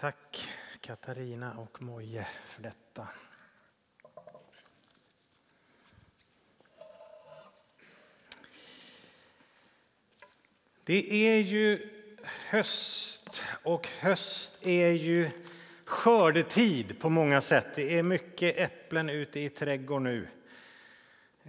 Tack 0.00 0.48
Katarina 0.80 1.52
och 1.54 1.82
Moje 1.82 2.26
för 2.46 2.62
detta. 2.62 3.08
Det 10.84 11.12
är 11.12 11.38
ju 11.38 11.88
höst 12.24 13.42
och 13.62 13.88
höst 14.00 14.66
är 14.66 14.90
ju 14.90 15.30
skördetid 15.84 17.00
på 17.00 17.10
många 17.10 17.40
sätt. 17.40 17.66
Det 17.74 17.98
är 17.98 18.02
mycket 18.02 18.58
äpplen 18.58 19.10
ute 19.10 19.40
i 19.40 19.48
trädgården 19.48 20.02
nu. 20.02 20.28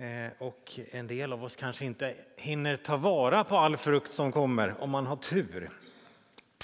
Eh, 0.05 0.31
och 0.37 0.79
en 0.91 1.07
del 1.07 1.33
av 1.33 1.43
oss 1.43 1.55
kanske 1.55 1.85
inte 1.85 2.15
hinner 2.37 2.77
ta 2.77 2.97
vara 2.97 3.43
på 3.43 3.57
all 3.57 3.77
frukt 3.77 4.13
som 4.13 4.31
kommer 4.31 4.83
om 4.83 4.89
man 4.89 5.05
har 5.05 5.15
tur. 5.15 5.69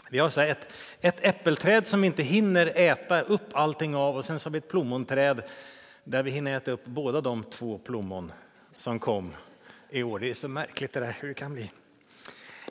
Vi 0.09 0.19
har 0.19 0.29
så 0.29 0.41
ett, 0.41 0.73
ett 1.01 1.25
äppelträd 1.25 1.87
som 1.87 2.01
vi 2.01 2.07
inte 2.07 2.23
hinner 2.23 2.71
äta 2.75 3.21
upp 3.21 3.49
allting 3.53 3.95
av 3.95 4.17
och 4.17 4.25
sen 4.25 4.39
så 4.39 4.47
har 4.47 4.51
vi 4.51 4.57
ett 4.57 4.67
plommonträd 4.67 5.41
där 6.03 6.23
vi 6.23 6.31
hinner 6.31 6.57
äta 6.57 6.71
upp 6.71 6.85
båda 6.85 7.21
de 7.21 7.43
två 7.43 7.77
plommon 7.77 8.31
som 8.75 8.99
kom 8.99 9.33
i 9.89 10.03
år. 10.03 10.19
Det 10.19 10.29
är 10.29 10.33
så 10.33 10.47
märkligt 10.47 10.93
det 10.93 10.99
där 10.99 11.17
hur 11.19 11.27
det 11.27 11.33
kan 11.33 11.53
bli. 11.53 11.71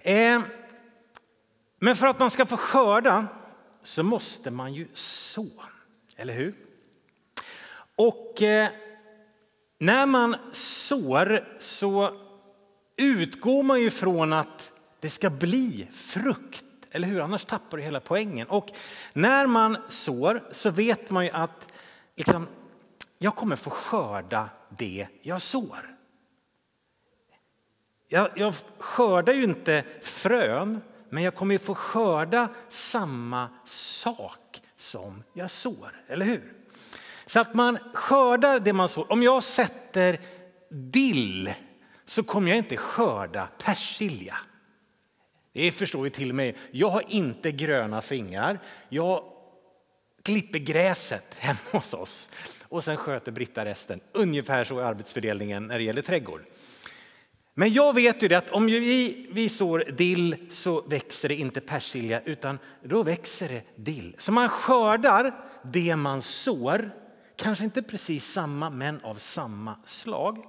Eh, 0.02 0.42
men 1.78 1.96
för 1.96 2.06
att 2.06 2.18
man 2.18 2.30
ska 2.30 2.46
få 2.46 2.56
skörda 2.56 3.26
så 3.82 4.02
måste 4.02 4.50
man 4.50 4.74
ju 4.74 4.88
så, 4.94 5.46
eller 6.16 6.34
hur? 6.34 6.54
Och 7.96 8.42
eh, 8.42 8.68
när 9.78 10.06
man 10.06 10.36
sår 10.52 11.48
så 11.58 12.16
utgår 12.96 13.62
man 13.62 13.80
ju 13.80 13.90
från 13.90 14.32
att 14.32 14.72
det 15.00 15.10
ska 15.10 15.30
bli 15.30 15.88
frukt, 15.92 16.64
eller 16.94 17.08
hur? 17.08 17.20
Annars 17.20 17.44
tappar 17.44 17.76
du 17.76 17.82
hela 17.82 18.00
poängen. 18.00 18.48
Och 18.48 18.68
när 19.12 19.46
man 19.46 19.76
sår 19.88 20.42
så 20.50 20.70
vet 20.70 21.10
man 21.10 21.24
ju 21.24 21.30
att 21.30 21.72
liksom, 22.16 22.46
jag 23.18 23.36
kommer 23.36 23.56
få 23.56 23.70
skörda 23.70 24.48
det 24.78 25.06
jag 25.22 25.42
sår. 25.42 25.96
Jag, 28.08 28.30
jag 28.34 28.54
skördar 28.78 29.32
ju 29.32 29.44
inte 29.44 29.84
frön, 30.02 30.80
men 31.10 31.22
jag 31.22 31.34
kommer 31.34 31.54
ju 31.54 31.58
få 31.58 31.74
skörda 31.74 32.48
samma 32.68 33.48
sak 33.64 34.62
som 34.76 35.22
jag 35.32 35.50
sår, 35.50 36.02
eller 36.08 36.26
hur? 36.26 36.52
Så 37.26 37.40
att 37.40 37.54
man 37.54 37.78
skördar 37.92 38.60
det 38.60 38.72
man 38.72 38.88
sår. 38.88 39.12
Om 39.12 39.22
jag 39.22 39.44
sätter 39.44 40.20
dill 40.70 41.54
så 42.04 42.22
kommer 42.22 42.48
jag 42.48 42.58
inte 42.58 42.76
skörda 42.76 43.48
persilja. 43.64 44.36
Det 45.54 45.72
förstår 45.72 46.06
ju 46.06 46.10
till 46.10 46.28
och 46.28 46.34
med. 46.34 46.54
Jag 46.70 46.88
har 46.88 47.04
inte 47.08 47.52
gröna 47.52 48.02
fingrar. 48.02 48.58
Jag 48.88 49.24
klipper 50.22 50.58
gräset 50.58 51.34
hemma 51.38 51.58
hos 51.72 51.94
oss 51.94 52.30
och 52.62 52.84
sen 52.84 52.96
sköter 52.96 53.32
Britta 53.32 53.64
resten. 53.64 54.00
Ungefär 54.12 54.64
så 54.64 54.78
är 54.78 54.84
arbetsfördelningen 54.84 55.66
när 55.66 55.78
det 55.78 55.84
gäller 55.84 56.02
trädgård. 56.02 56.40
Men 57.54 57.72
jag 57.72 57.94
vet 57.94 58.22
ju 58.22 58.28
det 58.28 58.38
att 58.38 58.50
om 58.50 58.66
vi, 58.66 59.26
vi 59.32 59.48
sår 59.48 59.84
dill 59.96 60.36
så 60.50 60.80
växer 60.80 61.28
det 61.28 61.34
inte 61.34 61.60
persilja 61.60 62.20
utan 62.20 62.58
då 62.82 63.02
växer 63.02 63.48
det 63.48 63.62
dill. 63.76 64.16
Så 64.18 64.32
man 64.32 64.48
skördar 64.48 65.34
det 65.72 65.96
man 65.96 66.22
sår, 66.22 66.90
kanske 67.36 67.64
inte 67.64 67.82
precis 67.82 68.32
samma 68.32 68.70
men 68.70 69.00
av 69.04 69.14
samma 69.14 69.78
slag. 69.84 70.44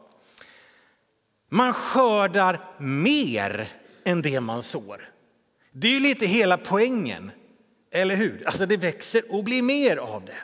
Man 1.49 1.73
skördar 1.73 2.59
mer 2.79 3.69
än 4.05 4.21
det 4.21 4.39
man 4.39 4.63
sår. 4.63 5.09
Det 5.71 5.87
är 5.87 5.91
ju 5.91 5.99
lite 5.99 6.25
hela 6.25 6.57
poängen, 6.57 7.31
eller 7.91 8.15
hur? 8.15 8.43
Alltså 8.45 8.65
det 8.65 8.77
växer 8.77 9.31
och 9.31 9.43
blir 9.43 9.61
mer 9.61 9.97
av 9.97 10.25
det. 10.25 10.37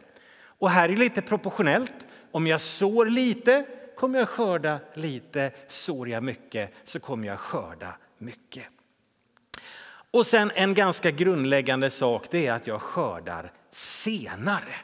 Och 0.44 0.70
här 0.70 0.90
är 0.90 0.94
det 0.94 1.00
lite 1.00 1.22
proportionellt. 1.22 1.94
Om 2.32 2.48
jag 2.48 2.62
sår 2.62 3.06
lite 3.06 3.66
kommer 3.98 4.20
jag 4.20 4.30
skörda 4.30 4.80
lite, 4.94 5.52
sår 5.68 6.10
jag 6.10 6.24
mycket 6.24 6.74
så 6.84 7.00
kommer 7.00 7.28
jag 7.28 7.40
skörda 7.40 7.98
mycket. 8.18 8.64
Och 10.12 10.28
sen 10.28 10.52
en 10.56 10.74
ganska 10.74 11.12
grundläggande 11.12 11.90
sak 11.90 12.28
det 12.32 12.48
är 12.48 12.54
att 12.54 12.68
jag 12.68 12.82
skördar 12.82 13.52
senare. 13.72 14.76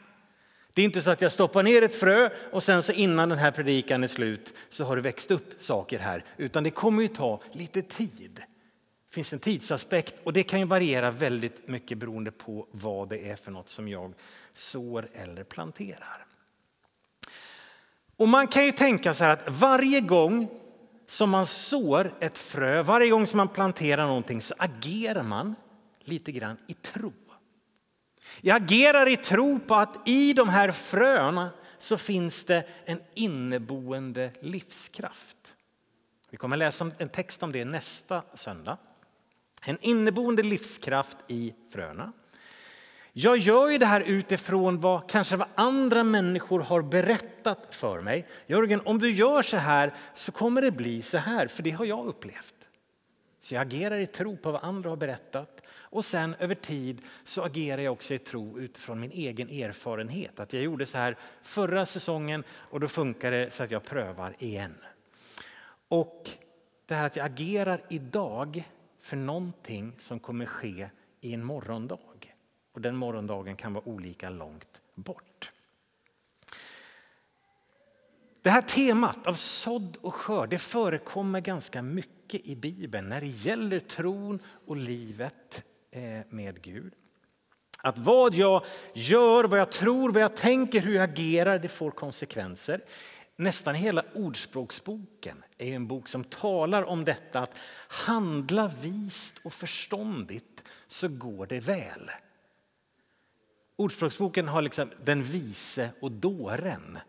Det 0.74 0.82
är 0.82 0.86
inte 0.86 1.02
så 1.02 1.12
att 1.12 1.22
jag 1.22 1.32
stoppar 1.32 1.64
ner 1.64 1.82
ett 1.82 1.96
frö 1.96 2.30
och 2.52 2.64
sen 2.64 2.84
så 2.84 2.92
innan 2.92 3.30
den 3.30 3.38
här 3.38 3.52
predikan 3.52 4.04
är 4.04 4.08
slut 4.08 4.54
så 4.70 4.84
har 4.84 4.96
det 4.96 5.02
växt 5.02 5.32
upp 5.32 5.54
saker 5.60 6.00
här, 6.00 6.24
utan 6.38 6.64
det 6.64 6.70
kommer 6.70 7.02
ju 7.02 7.08
ta 7.08 7.42
lite 7.52 7.82
tid. 7.82 8.42
Det 9.18 9.20
finns 9.20 9.34
en 9.34 9.40
tidsaspekt 9.40 10.16
och 10.24 10.34
det 10.34 10.44
kan 10.44 10.60
ju 10.60 10.66
variera 10.66 11.12
väldigt 11.12 11.68
mycket 11.68 11.98
beroende 11.98 12.32
på 12.32 12.68
vad 12.72 13.10
det 13.10 13.30
är 13.30 13.36
för 13.36 13.52
något 13.52 13.70
som 13.70 13.88
jag 13.88 14.14
sår 14.54 15.10
eller 15.14 15.44
planterar. 15.44 16.26
Och 18.18 18.28
man 18.28 18.48
kan 18.48 18.66
ju 18.66 18.72
tänka 18.72 19.14
så 19.14 19.24
här 19.24 19.32
att 19.32 19.44
varje 19.48 20.02
gång 20.02 20.50
som 21.08 21.30
man 21.30 21.46
sår 21.46 22.14
ett 22.20 22.38
frö, 22.38 22.84
varje 22.84 23.10
gång 23.10 23.28
som 23.28 23.38
man 23.38 23.48
planterar 23.48 24.08
någonting 24.08 24.42
så 24.42 24.56
agerar 24.58 25.24
man 25.24 25.56
lite 26.04 26.32
grann 26.32 26.58
i 26.68 26.74
tro. 26.74 27.14
Jag 28.42 28.64
agerar 28.64 29.08
i 29.08 29.18
tro 29.18 29.60
på 29.60 29.76
att 29.76 30.08
i 30.08 30.34
de 30.34 30.50
här 30.50 30.72
fröna 30.72 31.50
så 31.78 31.98
finns 31.98 32.44
det 32.44 32.68
en 32.86 33.02
inneboende 33.14 34.32
livskraft. 34.42 35.38
Vi 36.30 36.38
kommer 36.38 36.58
läsa 36.58 36.92
en 36.98 37.10
text 37.10 37.44
om 37.44 37.52
det 37.52 37.66
nästa 37.66 38.24
söndag. 38.34 38.78
En 39.70 39.78
inneboende 39.82 40.44
livskraft 40.44 41.18
i 41.28 41.54
fröna. 41.72 42.14
Jag 43.14 43.38
gör 43.38 43.70
ju 43.70 43.78
det 43.78 43.86
här 43.86 44.02
utifrån 44.02 44.80
vad 44.80 45.10
kanske 45.10 45.36
vad 45.36 45.48
andra 45.56 46.04
människor 46.04 46.60
har 46.60 46.82
berättat 46.82 47.76
för 47.76 48.02
mig. 48.02 48.28
Jörgen, 48.48 48.82
om 48.86 49.00
du 49.00 49.12
gör 49.12 49.42
så 49.42 49.58
här 49.58 49.94
så 50.14 50.32
kommer 50.32 50.62
det 50.62 50.72
bli 50.72 51.02
så 51.02 51.18
här, 51.18 51.48
för 51.48 51.64
det 51.64 51.72
har 51.72 51.86
jag 51.86 52.08
upplevt. 52.08 52.56
Så 53.40 53.56
jag 53.56 53.62
agerar 53.62 53.98
i 53.98 54.06
tro 54.06 54.38
på 54.38 54.52
vad 54.52 54.64
andra 54.64 54.90
har 54.90 54.98
berättat 54.98 55.62
och 55.70 56.06
sen 56.06 56.36
över 56.40 56.56
tid 56.56 57.02
så 57.24 57.44
agerar 57.44 57.82
jag 57.82 57.94
också 57.94 58.14
i 58.14 58.20
tro 58.20 58.60
utifrån 58.60 59.00
min 59.00 59.12
egen 59.12 59.50
erfarenhet. 59.50 60.40
Att 60.40 60.54
jag 60.54 60.64
gjorde 60.64 60.86
så 60.86 60.98
här 60.98 61.18
förra 61.42 61.86
säsongen 61.86 62.44
och 62.50 62.80
då 62.80 62.88
funkar 62.88 63.32
det 63.32 63.54
så 63.54 63.64
att 63.64 63.72
jag 63.72 63.84
prövar 63.84 64.36
igen. 64.40 64.76
Och 65.88 66.30
det 66.86 66.96
här 66.96 67.06
att 67.06 67.16
jag 67.16 67.26
agerar 67.26 67.82
idag 67.90 68.64
för 69.08 69.18
någonting 69.18 69.94
som 69.98 70.20
kommer 70.20 70.46
ske 70.46 70.90
i 71.22 71.34
en 71.34 71.44
morgondag. 71.44 72.00
Och 72.74 72.82
den 72.82 72.96
morgondagen 72.96 73.56
kan 73.56 73.74
vara 73.74 73.88
olika 73.88 74.30
långt 74.30 74.82
bort. 74.96 75.52
Det 78.42 78.50
här 78.50 78.62
temat 78.62 79.28
av 79.28 79.34
sådd 79.34 79.98
och 80.02 80.14
skörd 80.14 80.50
det 80.50 80.58
förekommer 80.58 81.42
ganska 81.42 81.82
mycket 81.82 82.42
i 82.46 82.56
Bibeln 82.56 83.10
när 83.10 83.22
det 83.22 83.28
gäller 83.28 83.80
tron 83.80 84.40
och 84.68 84.78
livet 84.78 85.66
eh, 85.92 86.02
med 86.30 86.62
Gud. 86.62 86.94
Att 87.84 87.98
vad 87.98 88.36
jag 88.36 88.66
gör, 88.94 89.44
vad 89.44 89.60
jag 89.60 89.72
tror, 89.72 90.12
vad 90.12 90.22
jag 90.22 90.36
tänker, 90.36 90.82
hur 90.82 90.96
jag 90.96 91.10
agerar, 91.10 91.60
det 91.60 91.68
får 91.68 91.92
konsekvenser. 91.92 92.82
Nästan 93.40 93.76
hela 93.76 94.04
Ordspråksboken 94.14 95.44
är 95.58 95.74
en 95.74 95.88
bok 95.88 96.08
som 96.08 96.24
talar 96.24 96.84
om 96.84 97.04
detta 97.04 97.40
att 97.40 97.58
handla 97.88 98.72
vist 98.82 99.36
och 99.44 99.54
förståndigt 99.54 100.64
så 100.88 101.08
går 101.08 101.48
det 101.48 101.60
väl. 101.60 102.12
Ordspråksboken 103.76 104.48
har 104.48 104.62
liksom 104.62 104.92
den 105.04 105.24
vise 105.24 105.90
och 106.02 106.12
dåren. 106.12 107.00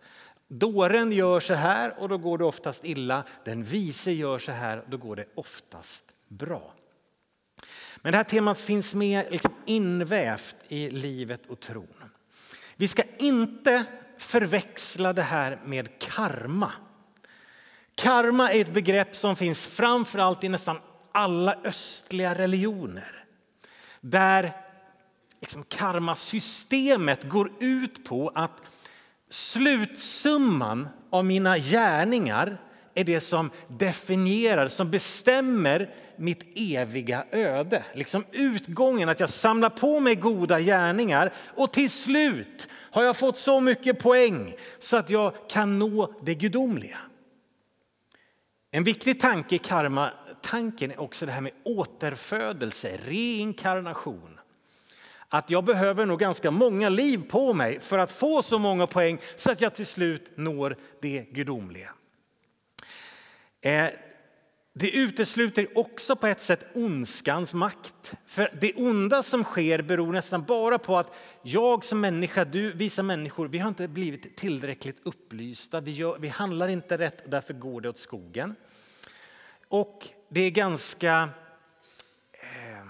Dåren 0.49 1.13
gör 1.13 1.41
så 1.41 1.55
här 1.55 1.99
och 1.99 2.09
då 2.09 2.19
går 2.19 2.39
det 2.39 2.45
oftast 2.45 2.85
illa. 2.85 3.25
Den 3.45 3.65
vise 3.65 4.13
gör 4.13 4.39
så 4.39 4.53
här 4.53 4.79
och 4.79 4.91
då 4.91 4.97
går 4.97 5.17
det 5.17 5.27
oftast 5.35 6.05
bra. 6.29 6.75
Men 7.97 8.13
det 8.13 8.17
här 8.17 8.25
temat 8.25 8.61
finns 8.61 8.95
med 8.95 9.27
liksom 9.31 9.55
invävt 9.67 10.57
i 10.69 10.91
livet 10.91 11.47
och 11.47 11.61
tron. 11.61 12.11
Vi 12.77 12.89
ska 12.89 13.03
inte 13.19 13.87
förväxla 14.19 15.13
det 15.13 15.23
här 15.23 15.61
med 15.65 15.99
karma. 15.99 16.73
Karma 17.95 18.53
är 18.53 18.61
ett 18.61 18.73
begrepp 18.73 19.17
som 19.17 19.37
finns 19.37 19.67
framförallt 19.67 20.45
i 20.45 20.49
nästan 20.49 20.79
alla 21.13 21.55
östliga 21.65 22.35
religioner. 22.35 23.25
Där 24.01 24.53
liksom 25.41 25.65
karmasystemet 25.69 27.25
går 27.25 27.53
ut 27.61 28.05
på 28.05 28.33
att 28.35 28.63
slutsumman 29.31 30.89
av 31.11 31.25
mina 31.25 31.59
gärningar 31.59 32.59
är 32.99 33.05
det 33.05 33.21
som 33.21 33.51
definierar, 33.69 34.69
som 34.69 34.91
bestämmer 34.91 35.95
mitt 36.17 36.53
eviga 36.55 37.25
öde. 37.31 37.85
Liksom 37.95 38.25
utgången, 38.33 39.09
att 39.09 39.21
jag 39.21 39.31
samlar 39.31 39.71
på 39.71 40.01
mig 40.01 40.15
goda 40.15 40.61
gärningar 40.61 41.33
och 41.57 41.73
till 41.73 41.91
slut 41.91 42.69
har 42.91 43.03
jag 43.03 43.17
fått 43.17 43.39
så 43.39 43.61
mycket 43.61 43.99
poäng 43.99 44.55
så 44.79 44.97
att 44.97 45.11
jag 45.11 45.33
kan 45.49 45.79
nå 45.79 46.15
det 46.23 46.35
gudomliga. 46.35 46.99
En 48.71 48.85
viktig 48.85 49.21
tanke 49.21 49.55
i 49.55 49.59
karmatanken 49.59 50.91
är 50.91 51.01
också 51.01 51.27
det 51.27 51.33
här 51.33 51.41
med 51.41 51.53
återfödelse, 51.65 52.99
reinkarnation. 53.07 54.41
Att 55.29 55.51
jag 55.51 55.65
behöver 55.65 56.07
nog 56.07 56.21
ganska 56.21 56.51
många 56.51 56.89
liv 56.89 57.23
på 57.29 57.55
mig 57.55 57.81
för 57.81 57.99
att 57.99 58.13
få 58.13 58.43
så 58.43 58.59
många 58.59 58.87
poäng 58.87 59.19
så 59.37 59.53
att 59.53 59.61
jag 59.61 59.75
till 59.75 59.87
slut 59.87 60.31
når 60.37 60.77
det 61.01 61.27
gudomliga. 61.33 61.91
Eh, 63.61 63.89
det 64.73 64.91
utesluter 64.91 65.79
också 65.79 66.17
på 66.17 66.27
ett 66.27 66.43
sätt 66.43 66.65
ondskans 66.75 67.55
makt. 67.55 68.15
För 68.27 68.59
det 68.61 68.75
onda 68.75 69.23
som 69.23 69.45
sker 69.45 69.83
beror 69.83 70.13
nästan 70.13 70.45
bara 70.45 70.79
på 70.79 70.99
att 70.99 71.17
jag 71.43 71.85
som 71.85 72.01
människa, 72.01 72.45
du, 72.45 72.73
vi 72.73 72.91
som 72.91 73.07
människor, 73.07 73.49
vi 73.49 73.59
har 73.59 73.69
inte 73.69 73.89
blivit 73.89 74.37
tillräckligt 74.37 74.97
upplysta. 75.03 75.81
Vi, 75.81 75.91
gör, 75.91 76.19
vi 76.19 76.29
handlar 76.29 76.69
inte 76.69 76.97
rätt 76.97 77.25
och 77.25 77.31
därför 77.31 77.55
går 77.55 77.81
det 77.81 77.89
åt 77.89 77.99
skogen. 77.99 78.55
Och 79.69 80.09
det 80.29 80.41
är 80.41 80.51
ganska... 80.51 81.29
Eh, 82.33 82.87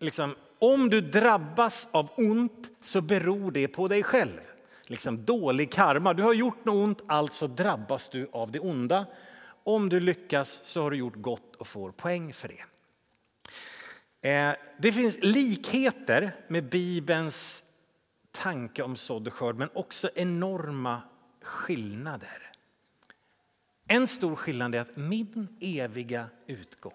liksom, 0.00 0.34
om 0.58 0.90
du 0.90 1.00
drabbas 1.00 1.88
av 1.90 2.08
ont 2.16 2.70
så 2.80 3.00
beror 3.00 3.50
det 3.50 3.68
på 3.68 3.88
dig 3.88 4.02
själv. 4.02 4.40
Liksom 4.86 5.24
dålig 5.24 5.72
karma. 5.72 6.14
Du 6.14 6.22
har 6.22 6.32
gjort 6.32 6.64
något 6.64 6.74
ont, 6.74 7.02
alltså 7.06 7.46
drabbas 7.46 8.08
du 8.08 8.28
av 8.32 8.50
det 8.50 8.60
onda. 8.60 9.06
Om 9.64 9.88
du 9.88 10.00
lyckas 10.00 10.60
så 10.64 10.82
har 10.82 10.90
du 10.90 10.96
gjort 10.96 11.16
gott 11.16 11.56
och 11.56 11.66
får 11.66 11.90
poäng 11.90 12.32
för 12.32 12.48
det. 12.48 12.64
Eh, 14.30 14.56
det 14.78 14.92
finns 14.92 15.18
likheter 15.20 16.32
med 16.48 16.68
Bibelns 16.68 17.64
tanke 18.30 18.82
om 18.82 18.96
sådd 18.96 19.26
och 19.26 19.34
skörd 19.34 19.56
men 19.56 19.68
också 19.74 20.10
enorma 20.14 21.02
skillnader. 21.42 22.50
En 23.88 24.06
stor 24.06 24.36
skillnad 24.36 24.74
är 24.74 24.80
att 24.80 24.96
min 24.96 25.56
eviga 25.60 26.26
utgång, 26.46 26.92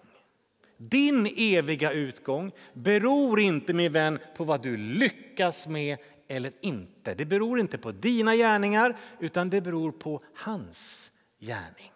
din 0.76 1.26
eviga 1.36 1.92
utgång 1.92 2.52
beror 2.72 3.40
inte 3.40 3.72
min 3.72 3.92
vän 3.92 4.18
på 4.36 4.44
vad 4.44 4.62
du 4.62 4.76
lyckas 4.76 5.66
med 5.66 5.98
eller 6.28 6.52
inte. 6.60 7.14
Det 7.14 7.24
beror 7.24 7.60
inte 7.60 7.78
på 7.78 7.92
dina 7.92 8.36
gärningar 8.36 8.96
utan 9.18 9.50
det 9.50 9.60
beror 9.60 9.92
på 9.92 10.22
hans 10.34 11.10
gärning. 11.38 11.92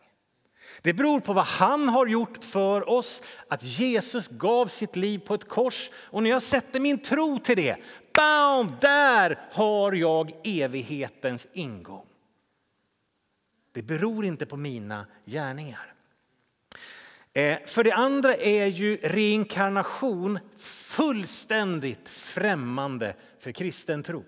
Det 0.82 0.92
beror 0.92 1.20
på 1.20 1.32
vad 1.32 1.44
han 1.44 1.88
har 1.88 2.06
gjort 2.06 2.44
för 2.44 2.88
oss, 2.88 3.22
att 3.48 3.62
Jesus 3.62 4.28
gav 4.28 4.66
sitt 4.66 4.96
liv 4.96 5.18
på 5.18 5.34
ett 5.34 5.48
kors. 5.48 5.90
Och 5.94 6.22
när 6.22 6.30
jag 6.30 6.42
sätter 6.42 6.80
min 6.80 6.98
tro 6.98 7.38
till 7.38 7.56
det, 7.56 7.76
bam, 8.14 8.72
där 8.80 9.38
har 9.52 9.92
jag 9.92 10.32
evighetens 10.44 11.46
ingång. 11.52 12.06
Det 13.72 13.82
beror 13.82 14.24
inte 14.24 14.46
på 14.46 14.56
mina 14.56 15.06
gärningar. 15.24 15.94
Eh, 17.32 17.58
för 17.66 17.84
det 17.84 17.92
andra 17.92 18.34
är 18.34 18.66
ju 18.66 18.96
reinkarnation 18.96 20.38
fullständigt 20.58 22.08
främmande 22.08 23.14
för 23.40 23.52
kristen 23.52 24.02
tro. 24.02 24.24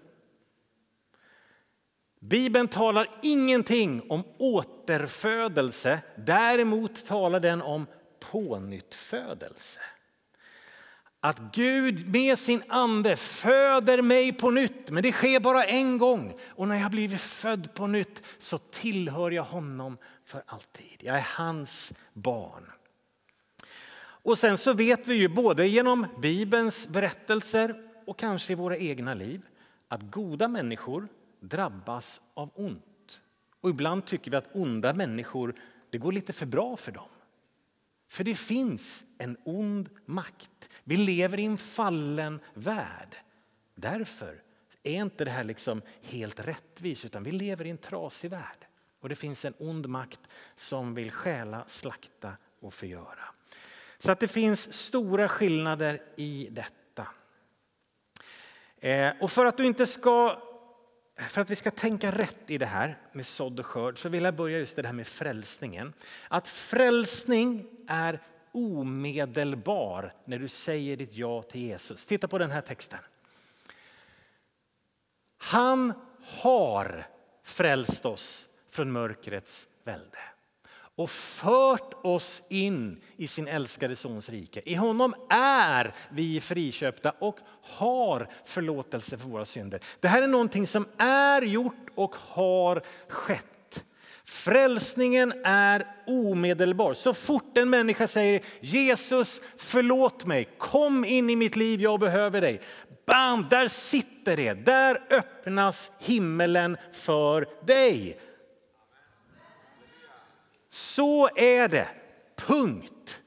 Bibeln 2.28 2.69
talar 2.69 3.08
ingenting 3.23 4.02
om 4.08 4.25
återfödelse. 4.38 6.02
Däremot 6.17 7.06
talar 7.06 7.40
den 7.40 7.62
om 7.62 7.87
pånyttfödelse. 8.20 9.81
Att 11.20 11.38
Gud 11.52 12.08
med 12.08 12.38
sin 12.38 12.62
ande 12.69 13.17
föder 13.17 14.02
mig 14.02 14.32
på 14.32 14.50
nytt, 14.50 14.90
men 14.90 15.02
det 15.02 15.12
sker 15.12 15.40
bara 15.40 15.64
en 15.64 15.99
gång. 15.99 16.34
Och 16.49 16.69
när 16.69 16.81
jag 16.81 16.90
blivit 16.90 17.20
född 17.20 17.75
på 17.75 17.87
nytt 17.87 18.23
så 18.38 18.58
tillhör 18.58 19.31
jag 19.31 19.44
honom 19.44 19.99
för 20.25 20.43
alltid. 20.46 20.96
Jag 21.00 21.17
är 21.17 21.26
hans 21.37 21.93
barn. 22.12 22.72
Och 23.99 24.38
sen 24.38 24.58
så 24.58 24.72
vet 24.72 25.08
vi 25.08 25.14
ju 25.14 25.29
både 25.29 25.67
genom 25.67 26.06
Bibelns 26.22 26.88
berättelser 26.88 27.75
och 28.06 28.19
kanske 28.19 28.52
i 28.52 28.56
våra 28.56 28.76
egna 28.76 29.14
liv 29.14 29.43
att 29.88 30.02
goda 30.02 30.49
människor 30.49 31.08
drabbas 31.48 32.20
av 32.34 32.50
ont. 32.54 33.22
Och 33.60 33.70
ibland 33.70 34.06
tycker 34.06 34.31
vi 34.31 34.37
att 34.37 34.54
onda 34.54 34.93
människor, 34.93 35.54
det 35.90 35.98
går 35.98 36.12
lite 36.12 36.32
för 36.32 36.46
bra 36.46 36.76
för 36.76 36.93
dem. 36.93 37.08
För 38.08 38.25
det 38.25 38.34
finns 38.34 39.04
en 39.19 39.37
ond 39.44 39.88
makt. 40.06 40.70
Vi 40.84 40.96
lever 40.96 41.40
i 41.40 41.44
en 41.44 41.58
fallen 41.58 42.40
värld. 42.54 43.16
Därför 43.75 44.43
är 44.82 45.00
inte 45.00 45.25
det 45.25 45.31
här 45.31 45.44
liksom 45.44 45.82
helt 46.02 46.40
rättvist, 46.40 47.04
utan 47.04 47.22
vi 47.22 47.31
lever 47.31 47.64
i 47.64 47.70
en 47.70 47.78
trasig 47.78 48.31
värld. 48.31 48.66
Och 49.00 49.08
det 49.08 49.14
finns 49.14 49.44
en 49.44 49.54
ond 49.58 49.88
makt 49.88 50.20
som 50.54 50.94
vill 50.94 51.10
stjäla, 51.10 51.64
slakta 51.66 52.32
och 52.60 52.75
förgöra. 52.75 53.25
Så 53.98 54.12
att 54.12 54.20
det 54.20 54.28
finns 54.28 54.72
stora 54.72 55.28
skillnader 55.28 56.02
i 56.16 56.48
detta. 56.50 57.08
Eh, 58.78 59.12
och 59.20 59.31
för 59.31 59.46
att 59.46 59.56
du 59.56 59.66
inte 59.66 59.87
ska 59.87 60.43
för 61.17 61.41
att 61.41 61.51
vi 61.51 61.57
ska 61.57 61.71
tänka 61.71 62.11
rätt 62.11 62.51
i 62.51 62.59
det 62.59 62.67
här 62.67 62.99
med 63.13 63.27
sådd 63.27 63.61
och 63.61 63.67
skörd 63.67 63.99
så 63.99 64.09
vill 64.09 64.25
jag 64.25 64.35
börja 64.35 64.59
just 64.59 64.77
det 64.77 64.87
här 64.87 64.93
med 64.93 65.07
frälsningen. 65.07 65.93
Att 66.29 66.49
frälsning 66.49 67.67
är 67.89 68.21
omedelbar 68.53 70.15
när 70.25 70.39
du 70.39 70.49
säger 70.49 70.97
ditt 70.97 71.15
ja 71.15 71.43
till 71.43 71.61
Jesus. 71.61 72.07
Titta 72.07 72.29
på 72.29 72.39
den 72.39 72.51
här 72.51 72.61
texten. 72.61 72.99
Han 75.39 75.93
har 76.43 77.07
frälst 77.43 78.07
oss 78.07 78.47
från 78.69 78.93
mörkrets 78.93 79.67
välde 79.85 80.19
och 80.96 81.10
fört 81.10 81.94
oss 82.02 82.43
in 82.48 83.00
i 83.16 83.26
sin 83.26 83.48
älskade 83.48 83.96
Sons 83.96 84.28
rike. 84.28 84.62
I 84.64 84.75
honom 84.75 85.14
är 85.31 85.94
vi 86.10 86.40
friköpta 86.40 87.10
och 87.10 87.38
har 87.62 88.28
förlåtelse 88.44 89.19
för 89.19 89.28
våra 89.28 89.44
synder. 89.44 89.81
Det 90.00 90.08
här 90.08 90.22
är 90.22 90.26
någonting 90.26 90.66
som 90.66 90.87
är 90.98 91.43
gjort 91.43 91.87
och 91.94 92.16
har 92.16 92.82
skett. 93.08 93.84
Frälsningen 94.25 95.32
är 95.44 95.87
omedelbar. 96.06 96.94
Så 96.94 97.14
fort 97.14 97.58
en 97.58 97.70
människa 97.70 98.08
säger 98.08 98.43
Jesus 98.60 99.40
förlåt 99.56 100.25
mig, 100.25 100.48
kom 100.58 101.04
in 101.04 101.31
i 101.31 101.37
mitt 101.37 101.56
liv, 101.56 101.81
jag 101.81 102.00
behöver 102.00 102.40
dig. 102.40 102.60
Bam, 103.06 103.46
där 103.50 103.69
sitter 103.69 104.37
det, 104.37 104.52
där 104.52 105.02
öppnas 105.10 105.90
himmelen 105.98 106.76
för 106.93 107.46
dig. 107.66 108.19
Så 110.77 111.29
är 111.37 111.69
det. 111.69 111.89
Punkt. 112.37 113.21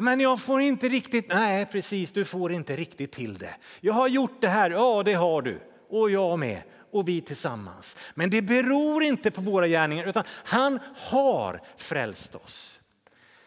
Men 0.00 0.20
jag 0.20 0.40
får 0.40 0.60
inte 0.60 0.88
riktigt... 0.88 1.28
Nej, 1.28 1.66
precis, 1.66 2.12
du 2.12 2.24
får 2.24 2.52
inte 2.52 2.76
riktigt 2.76 3.12
till 3.12 3.38
det. 3.38 3.54
Jag 3.80 3.92
har 3.92 4.08
gjort 4.08 4.40
det 4.40 4.48
här. 4.48 4.70
Ja, 4.70 5.02
det 5.02 5.14
har 5.14 5.42
du. 5.42 5.60
Och 5.88 6.10
jag 6.10 6.38
med. 6.38 6.62
Och 6.92 7.08
vi 7.08 7.20
tillsammans. 7.20 7.96
Men 8.14 8.30
det 8.30 8.42
beror 8.42 9.02
inte 9.02 9.30
på 9.30 9.40
våra 9.40 9.68
gärningar, 9.68 10.06
utan 10.06 10.24
han 10.28 10.78
har 10.96 11.60
frälst 11.76 12.34
oss. 12.34 12.80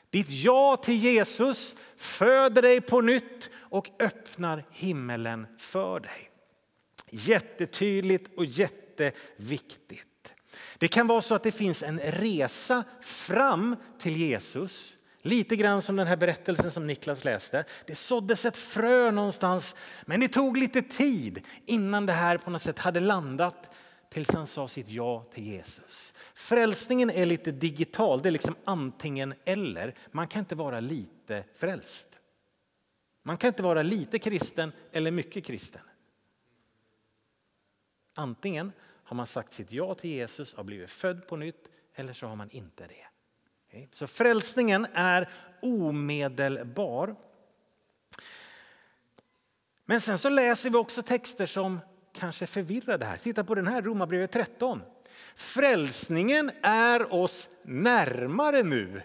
Ditt 0.09 0.29
ja 0.29 0.77
till 0.77 0.97
Jesus 0.97 1.75
föder 1.97 2.61
dig 2.61 2.81
på 2.81 3.01
nytt 3.01 3.49
och 3.53 3.89
öppnar 3.99 4.65
himmelen 4.71 5.47
för 5.57 5.99
dig. 5.99 6.31
Jättetydligt 7.09 8.37
och 8.37 8.45
jätteviktigt. 8.45 10.10
Det 10.81 10.87
kan 10.87 11.07
vara 11.07 11.21
så 11.21 11.35
att 11.35 11.43
det 11.43 11.51
finns 11.51 11.83
en 11.83 11.99
resa 11.99 12.83
fram 13.01 13.75
till 13.99 14.17
Jesus. 14.17 14.97
Lite 15.21 15.55
grann 15.55 15.81
som 15.81 15.95
den 15.95 16.07
här 16.07 16.17
berättelsen 16.17 16.71
som 16.71 16.87
Niklas 16.87 17.23
läste. 17.23 17.65
Det 17.87 17.95
såddes 17.95 18.45
ett 18.45 18.57
frö 18.57 19.11
någonstans, 19.11 19.75
men 20.05 20.19
det 20.19 20.27
tog 20.27 20.57
lite 20.57 20.81
tid 20.81 21.45
innan 21.65 22.05
det 22.05 22.13
här 22.13 22.37
på 22.37 22.49
något 22.49 22.61
sätt 22.61 22.79
hade 22.79 22.99
landat 22.99 23.75
tills 24.09 24.29
han 24.31 24.47
sa 24.47 24.67
sitt 24.67 24.89
ja 24.89 25.25
till 25.33 25.43
Jesus. 25.43 26.13
Frälsningen 26.33 27.09
är 27.09 27.25
lite 27.25 27.51
digital, 27.51 28.21
det 28.21 28.29
är 28.29 28.31
liksom 28.31 28.55
antingen 28.65 29.33
eller. 29.45 29.95
Man 30.11 30.27
kan 30.27 30.39
inte 30.39 30.55
vara 30.55 30.79
lite 30.79 31.43
frälst. 31.57 32.07
Man 33.23 33.37
kan 33.37 33.47
inte 33.47 33.63
vara 33.63 33.83
lite 33.83 34.19
kristen 34.19 34.71
eller 34.91 35.11
mycket 35.11 35.45
kristen. 35.45 35.81
Antingen 38.15 38.71
har 39.11 39.15
man 39.15 39.25
sagt 39.25 39.53
sitt 39.53 39.71
ja 39.71 39.95
till 39.95 40.09
Jesus, 40.09 40.53
har 40.53 40.63
blivit 40.63 40.89
född 40.89 41.27
på 41.27 41.35
nytt 41.35 41.67
eller 41.95 42.13
så 42.13 42.27
har 42.27 42.35
man 42.35 42.49
inte 42.49 42.87
det. 42.87 43.87
Så 43.91 44.07
frälsningen 44.07 44.87
är 44.93 45.29
omedelbar. 45.61 47.15
Men 49.85 50.01
sen 50.01 50.17
så 50.17 50.29
läser 50.29 50.69
vi 50.69 50.77
också 50.77 51.03
texter 51.03 51.45
som 51.45 51.79
kanske 52.13 52.47
förvirrar 52.47 52.97
det 52.97 53.05
här. 53.05 53.17
Titta 53.17 53.43
på 53.43 53.55
den 53.55 53.67
här, 53.67 53.81
Romarbrevet 53.81 54.31
13. 54.31 54.81
Frälsningen 55.35 56.51
är 56.61 57.13
oss 57.13 57.49
närmare 57.63 58.63
nu 58.63 59.01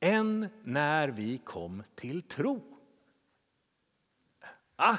än 0.00 0.48
när 0.64 1.08
vi 1.08 1.38
kom 1.38 1.82
till 1.94 2.22
tro. 2.22 2.78
Ah, 4.76 4.96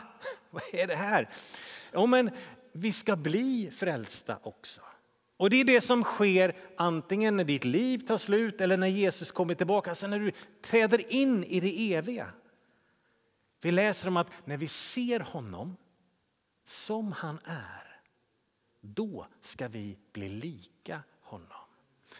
vad 0.49 0.63
är 0.73 0.87
det 0.87 0.95
här? 0.95 1.29
Ja, 1.91 2.05
men 2.05 2.31
vi 2.77 2.91
ska 2.91 3.15
bli 3.15 3.71
frälsta 3.71 4.39
också. 4.43 4.81
Och 5.37 5.49
det 5.49 5.61
är 5.61 5.65
det 5.65 5.81
som 5.81 6.03
sker 6.03 6.55
antingen 6.77 7.35
när 7.35 7.43
ditt 7.43 7.65
liv 7.65 7.99
tar 7.99 8.17
slut 8.17 8.61
eller 8.61 8.77
när 8.77 8.87
Jesus 8.87 9.31
kommer 9.31 9.55
tillbaka, 9.55 9.89
alltså 9.89 10.07
när 10.07 10.19
du 10.19 10.31
träder 10.61 11.11
in 11.13 11.43
i 11.43 11.59
det 11.59 11.93
eviga. 11.93 12.27
Vi 13.61 13.71
läser 13.71 14.07
om 14.07 14.17
att 14.17 14.31
när 14.45 14.57
vi 14.57 14.67
ser 14.67 15.19
honom 15.19 15.77
som 16.65 17.11
han 17.11 17.39
är, 17.45 18.01
då 18.81 19.27
ska 19.41 19.67
vi 19.67 19.97
bli 20.13 20.29
lika 20.29 21.03
honom. 21.21 21.67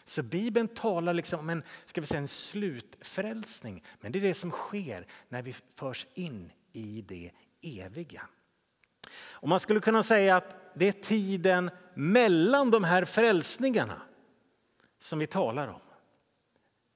Så 0.05 0.23
Bibeln 0.23 0.67
talar 0.67 1.13
liksom 1.13 1.39
om 1.39 1.49
en, 1.49 1.63
ska 1.85 2.01
vi 2.01 2.07
säga, 2.07 2.19
en 2.19 2.27
slutfrälsning. 2.27 3.83
Men 3.99 4.11
det 4.11 4.19
är 4.19 4.21
det 4.21 4.33
som 4.33 4.51
sker 4.51 5.07
när 5.29 5.41
vi 5.41 5.53
förs 5.75 6.07
in 6.13 6.51
i 6.73 7.01
det 7.01 7.31
eviga. 7.61 8.21
Och 9.39 9.49
man 9.49 9.59
skulle 9.59 9.79
kunna 9.79 10.03
säga 10.03 10.35
att 10.35 10.73
det 10.75 10.87
är 10.87 10.91
tiden 10.91 11.71
mellan 11.93 12.71
de 12.71 12.83
här 12.83 13.05
frälsningarna 13.05 14.01
som 14.99 15.19
vi 15.19 15.27
talar 15.27 15.67
om. 15.67 15.81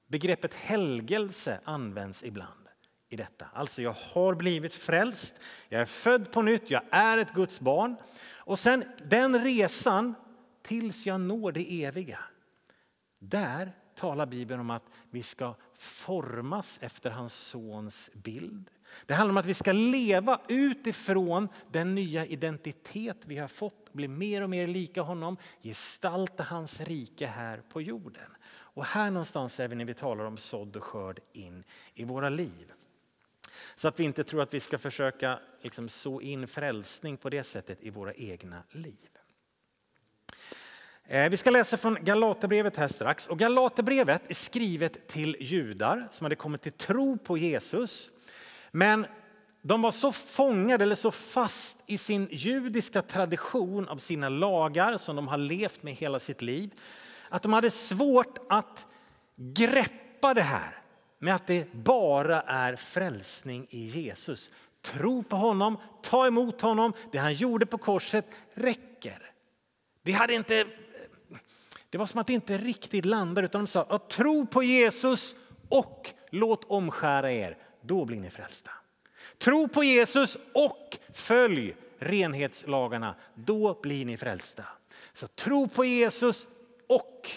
Begreppet 0.06 0.54
helgelse 0.54 1.60
används 1.64 2.24
ibland 2.24 2.68
i 3.08 3.16
detta. 3.16 3.46
Alltså 3.54 3.82
jag 3.82 3.92
har 4.12 4.34
blivit 4.34 4.74
frälst, 4.74 5.34
jag 5.68 5.80
är 5.80 5.84
född 5.84 6.32
på 6.32 6.42
nytt, 6.42 6.70
jag 6.70 6.82
är 6.90 7.18
ett 7.18 7.32
Guds 7.32 7.60
barn. 7.60 7.96
Och 8.34 8.58
sen 8.58 8.84
den 9.04 9.44
resan 9.44 10.14
tills 10.62 11.06
jag 11.06 11.20
når 11.20 11.52
det 11.52 11.84
eviga. 11.84 12.18
Där 13.18 13.72
talar 13.94 14.26
Bibeln 14.26 14.60
om 14.60 14.70
att 14.70 14.84
vi 15.10 15.22
ska 15.22 15.54
formas 15.78 16.78
efter 16.82 17.10
hans 17.10 17.34
sons 17.34 18.10
bild. 18.14 18.70
Det 19.06 19.14
handlar 19.14 19.32
om 19.32 19.36
att 19.36 19.46
vi 19.46 19.54
ska 19.54 19.72
leva 19.72 20.40
utifrån 20.48 21.48
den 21.70 21.94
nya 21.94 22.26
identitet 22.26 23.16
vi 23.26 23.38
har 23.38 23.48
fått, 23.48 23.92
bli 23.92 24.08
mer 24.08 24.42
och 24.42 24.50
mer 24.50 24.66
lika 24.66 25.02
honom, 25.02 25.36
gestalta 25.62 26.42
hans 26.42 26.80
rike 26.80 27.26
här 27.26 27.62
på 27.72 27.82
jorden. 27.82 28.30
Och 28.74 28.84
här 28.84 29.10
någonstans 29.10 29.60
är 29.60 29.68
vi 29.68 29.76
när 29.76 29.84
vi 29.84 29.94
talar 29.94 30.24
om 30.24 30.36
sådd 30.36 30.76
och 30.76 30.84
skörd 30.84 31.20
in 31.32 31.64
i 31.94 32.04
våra 32.04 32.28
liv. 32.28 32.72
Så 33.74 33.88
att 33.88 34.00
vi 34.00 34.04
inte 34.04 34.24
tror 34.24 34.42
att 34.42 34.54
vi 34.54 34.60
ska 34.60 34.78
försöka 34.78 35.38
liksom 35.62 35.88
så 35.88 36.20
in 36.20 36.48
frälsning 36.48 37.16
på 37.16 37.30
det 37.30 37.44
sättet 37.44 37.82
i 37.82 37.90
våra 37.90 38.14
egna 38.14 38.62
liv. 38.70 39.08
Eh, 41.04 41.30
vi 41.30 41.36
ska 41.36 41.50
läsa 41.50 41.76
från 41.76 41.98
Galaterbrevet 42.04 42.76
här 42.76 42.88
strax. 42.88 43.26
Och 43.26 43.38
Galaterbrevet 43.38 44.30
är 44.30 44.34
skrivet 44.34 45.08
till 45.08 45.36
judar 45.40 46.08
som 46.10 46.24
hade 46.24 46.36
kommit 46.36 46.62
till 46.62 46.72
tro 46.72 47.18
på 47.18 47.38
Jesus. 47.38 48.12
Men 48.72 49.06
de 49.62 49.82
var 49.82 49.90
så 49.90 50.12
fångade 50.12 50.84
eller 50.84 50.94
så 50.94 51.10
fast 51.10 51.76
i 51.86 51.98
sin 51.98 52.28
judiska 52.30 53.02
tradition 53.02 53.88
av 53.88 53.96
sina 53.96 54.28
lagar 54.28 54.96
som 54.96 55.16
de 55.16 55.28
har 55.28 55.38
levt 55.38 55.82
med 55.82 55.94
hela 55.94 56.18
sitt 56.18 56.42
liv 56.42 56.70
att 57.28 57.42
de 57.42 57.52
hade 57.52 57.70
svårt 57.70 58.38
att 58.48 58.86
greppa 59.36 60.34
det 60.34 60.42
här 60.42 60.78
med 61.18 61.34
att 61.34 61.46
det 61.46 61.72
bara 61.72 62.40
är 62.40 62.76
frälsning 62.76 63.66
i 63.70 63.86
Jesus. 63.88 64.50
Tro 64.82 65.22
på 65.22 65.36
honom, 65.36 65.76
ta 66.02 66.26
emot 66.26 66.60
honom, 66.60 66.92
det 67.12 67.18
han 67.18 67.34
gjorde 67.34 67.66
på 67.66 67.78
korset 67.78 68.26
räcker. 68.54 69.32
Det, 70.02 70.12
hade 70.12 70.34
inte, 70.34 70.66
det 71.90 71.98
var 71.98 72.06
som 72.06 72.20
att 72.20 72.26
det 72.26 72.32
inte 72.32 72.58
riktigt 72.58 73.04
landade 73.04 73.44
utan 73.44 73.60
de 73.60 73.66
sa 73.66 73.82
att 73.82 74.10
tro 74.10 74.46
på 74.46 74.62
Jesus 74.62 75.36
och 75.68 76.10
låt 76.30 76.64
omskära 76.64 77.32
er, 77.32 77.56
då 77.82 78.04
blir 78.04 78.20
ni 78.20 78.30
frälsta. 78.30 78.70
Tro 79.38 79.68
på 79.68 79.84
Jesus 79.84 80.38
och 80.54 80.98
följ 81.12 81.74
renhetslagarna, 81.98 83.14
då 83.34 83.80
blir 83.82 84.04
ni 84.04 84.16
frälsta. 84.16 84.64
Så 85.12 85.26
tro 85.26 85.68
på 85.68 85.84
Jesus 85.84 86.48
och. 86.88 87.30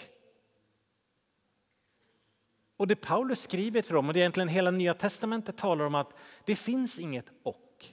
Och 2.76 2.86
det 2.86 2.96
Paulus 2.96 3.40
skriver 3.40 3.82
till 3.82 3.94
dem, 3.94 4.08
och 4.08 4.14
det 4.14 4.18
är 4.18 4.22
egentligen 4.22 4.48
hela 4.48 4.70
Nya 4.70 4.94
Testamentet 4.94 5.56
talar 5.56 5.84
om 5.84 5.94
att 5.94 6.14
det 6.44 6.56
finns 6.56 6.98
inget 6.98 7.26
och. 7.42 7.86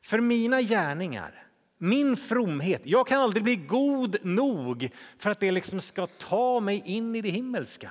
För 0.00 0.20
mina 0.20 0.62
gärningar, 0.62 1.46
min 1.78 2.16
fromhet, 2.16 2.82
jag 2.84 3.06
kan 3.06 3.20
aldrig 3.20 3.44
bli 3.44 3.56
god 3.56 4.16
nog 4.22 4.90
för 5.18 5.30
att 5.30 5.40
det 5.40 5.50
liksom 5.50 5.80
ska 5.80 6.06
ta 6.06 6.60
mig 6.60 6.82
in 6.86 7.16
i 7.16 7.20
det 7.20 7.30
himmelska. 7.30 7.90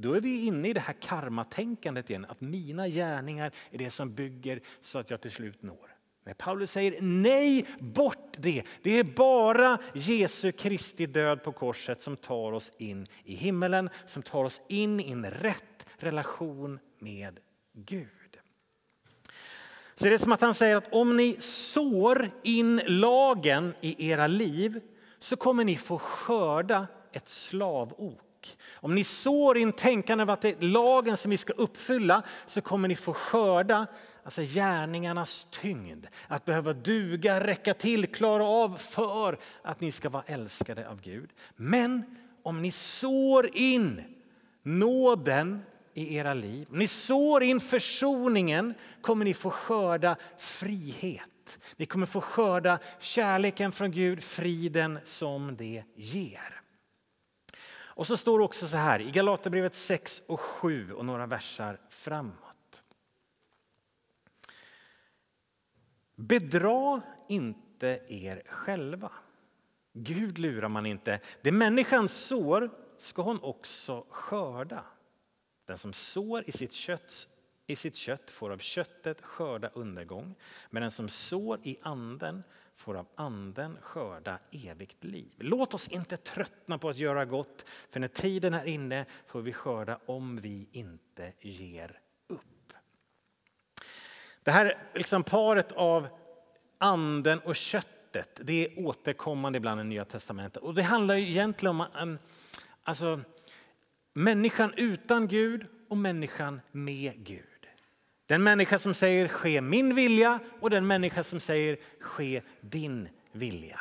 Då 0.00 0.12
är 0.12 0.20
vi 0.20 0.46
inne 0.46 0.68
i 0.68 0.72
det 0.72 0.80
här 0.80 0.94
karmatänkandet 1.00 2.10
igen, 2.10 2.26
att 2.28 2.40
mina 2.40 2.88
gärningar 2.88 3.52
är 3.70 3.78
det 3.78 3.90
som 3.90 4.14
bygger 4.14 4.60
så 4.80 4.98
att 4.98 5.10
jag 5.10 5.20
till 5.20 5.30
slut 5.30 5.62
når. 5.62 5.94
Men 6.24 6.34
Paulus 6.34 6.70
säger 6.70 6.98
nej, 7.00 7.66
bort 7.78 8.36
det. 8.38 8.62
Det 8.82 8.90
är 8.98 9.04
bara 9.04 9.78
Jesu 9.94 10.52
Kristi 10.52 11.06
död 11.06 11.42
på 11.42 11.52
korset 11.52 12.02
som 12.02 12.16
tar 12.16 12.52
oss 12.52 12.72
in 12.78 13.06
i 13.24 13.34
himmelen, 13.34 13.90
som 14.06 14.22
tar 14.22 14.44
oss 14.44 14.60
in 14.68 15.00
i 15.00 15.10
en 15.10 15.30
rätt 15.30 15.86
relation 15.96 16.78
med 16.98 17.40
Gud. 17.72 18.08
Så 19.94 20.04
det 20.04 20.14
är 20.14 20.18
som 20.18 20.32
att 20.32 20.40
han 20.40 20.54
säger 20.54 20.76
att 20.76 20.94
om 20.94 21.16
ni 21.16 21.36
sår 21.40 22.30
in 22.42 22.80
lagen 22.86 23.74
i 23.80 24.10
era 24.10 24.26
liv 24.26 24.80
så 25.18 25.36
kommer 25.36 25.64
ni 25.64 25.76
få 25.76 25.98
skörda 25.98 26.86
ett 27.12 27.28
slavok. 27.28 28.27
Om 28.72 28.94
ni 28.94 29.04
sår 29.04 29.58
in 29.58 29.72
tänkande 29.72 30.22
av 30.22 30.30
att 30.30 30.40
det 30.40 30.48
är 30.48 30.66
lagen 30.66 31.16
som 31.16 31.30
vi 31.30 31.36
ska 31.36 31.52
uppfylla 31.52 32.22
så 32.46 32.60
kommer 32.60 32.88
ni 32.88 32.96
få 32.96 33.14
skörda 33.14 33.86
alltså 34.28 34.42
gärningarnas 34.42 35.46
tyngd. 35.50 36.06
Att 36.28 36.44
behöva 36.44 36.72
duga, 36.72 37.46
räcka 37.46 37.74
till, 37.74 38.06
klara 38.06 38.44
av 38.44 38.76
för 38.76 39.38
att 39.62 39.80
ni 39.80 39.92
ska 39.92 40.08
vara 40.08 40.24
älskade 40.26 40.88
av 40.88 41.00
Gud. 41.00 41.30
Men 41.56 42.16
om 42.42 42.62
ni 42.62 42.70
sår 42.70 43.50
in 43.52 44.02
nåden 44.62 45.62
i 45.94 46.16
era 46.16 46.34
liv, 46.34 46.66
om 46.70 46.78
ni 46.78 46.86
sår 46.86 47.42
in 47.42 47.60
försoningen 47.60 48.74
kommer 49.00 49.24
ni 49.24 49.34
få 49.34 49.50
skörda 49.50 50.16
frihet. 50.38 51.58
Ni 51.76 51.86
kommer 51.86 52.06
få 52.06 52.20
skörda 52.20 52.78
kärleken 52.98 53.72
från 53.72 53.90
Gud, 53.90 54.22
friden 54.22 54.98
som 55.04 55.56
det 55.56 55.82
ger. 55.96 56.57
Och 57.98 58.06
så 58.06 58.16
står 58.16 58.38
det 58.38 58.44
också 58.44 58.68
så 58.68 58.76
här 58.76 59.00
i 59.00 59.10
Galaterbrevet 59.10 59.74
6 59.74 60.22
och 60.26 60.40
7 60.40 60.92
och 60.92 61.04
några 61.04 61.26
versar 61.26 61.80
framåt. 61.88 62.84
Bedra 66.14 67.02
inte 67.28 68.00
er 68.08 68.42
själva. 68.46 69.12
Gud 69.92 70.38
lurar 70.38 70.68
man 70.68 70.86
inte. 70.86 71.20
Det 71.42 71.52
människan 71.52 72.08
sår 72.08 72.70
ska 72.98 73.22
hon 73.22 73.42
också 73.42 74.06
skörda. 74.08 74.84
Den 75.64 75.78
som 75.78 75.92
sår 75.92 76.44
i 76.46 76.52
sitt 76.52 76.72
kött 76.72 77.28
i 77.66 77.76
sitt 77.76 77.96
kött 77.96 78.30
får 78.30 78.50
av 78.50 78.58
köttet 78.58 79.22
skörda 79.22 79.68
undergång, 79.68 80.34
men 80.70 80.82
den 80.82 80.90
som 80.90 81.08
sår 81.08 81.60
i 81.62 81.78
anden 81.82 82.42
får 82.78 82.96
av 82.96 83.06
anden 83.14 83.76
skörda 83.80 84.38
evigt 84.50 85.04
liv. 85.04 85.32
Låt 85.38 85.74
oss 85.74 85.88
inte 85.88 86.16
tröttna 86.16 86.78
på 86.78 86.88
att 86.88 86.96
göra 86.96 87.24
gott, 87.24 87.64
för 87.90 88.00
när 88.00 88.08
tiden 88.08 88.54
är 88.54 88.64
inne 88.64 89.06
får 89.26 89.42
vi 89.42 89.52
skörda 89.52 89.98
om 90.06 90.36
vi 90.36 90.68
inte 90.72 91.32
ger 91.40 92.00
upp. 92.26 92.72
Det 94.42 94.50
här 94.50 94.90
liksom 94.94 95.24
paret 95.24 95.72
av 95.72 96.08
anden 96.78 97.38
och 97.38 97.56
köttet, 97.56 98.40
det 98.42 98.66
är 98.66 98.86
återkommande 98.86 99.56
ibland 99.56 99.80
i 99.80 99.84
Nya 99.84 100.04
Testamentet. 100.04 100.62
Och 100.62 100.74
det 100.74 100.82
handlar 100.82 101.14
egentligen 101.14 101.80
om 101.80 101.86
en, 101.94 102.18
alltså, 102.82 103.20
människan 104.12 104.72
utan 104.76 105.28
Gud 105.28 105.66
och 105.88 105.96
människan 105.96 106.60
med 106.72 107.12
Gud. 107.16 107.47
Den 108.28 108.42
människa 108.42 108.78
som 108.78 108.94
säger 108.94 109.28
ske 109.28 109.60
min 109.60 109.94
vilja 109.94 110.40
och 110.60 110.70
den 110.70 110.86
människa 110.86 111.24
som 111.24 111.40
säger 111.40 111.78
ske 112.00 112.42
din 112.60 113.08
vilja. 113.32 113.80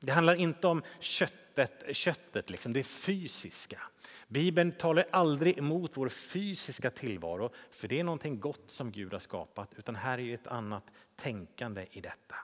Det 0.00 0.12
handlar 0.12 0.34
inte 0.34 0.66
om 0.66 0.82
köttet, 1.00 1.96
köttet 1.96 2.50
liksom, 2.50 2.72
det 2.72 2.82
fysiska. 2.82 3.80
Bibeln 4.28 4.72
talar 4.72 5.06
aldrig 5.10 5.58
emot 5.58 5.90
vår 5.94 6.08
fysiska 6.08 6.90
tillvaro 6.90 7.50
för 7.70 7.88
det 7.88 8.00
är 8.00 8.04
någonting 8.04 8.40
gott 8.40 8.64
som 8.66 8.92
Gud 8.92 9.12
har 9.12 9.20
skapat 9.20 9.74
utan 9.76 9.96
här 9.96 10.18
är 10.18 10.34
ett 10.34 10.46
annat 10.46 10.84
tänkande 11.16 11.86
i 11.90 12.00
detta. 12.00 12.34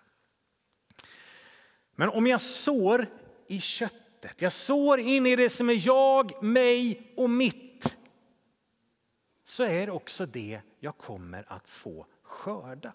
Men 1.94 2.08
om 2.08 2.26
jag 2.26 2.40
sår 2.40 3.06
i 3.48 3.60
köttet, 3.60 4.42
jag 4.42 4.52
sår 4.52 5.00
in 5.00 5.26
i 5.26 5.36
det 5.36 5.50
som 5.50 5.70
är 5.70 5.86
jag, 5.86 6.42
mig 6.42 7.12
och 7.16 7.30
mitt 7.30 7.69
så 9.50 9.62
är 9.62 9.86
det 9.86 9.92
också 9.92 10.26
det 10.26 10.60
jag 10.80 10.98
kommer 10.98 11.52
att 11.52 11.68
få 11.68 12.06
skörda. 12.22 12.92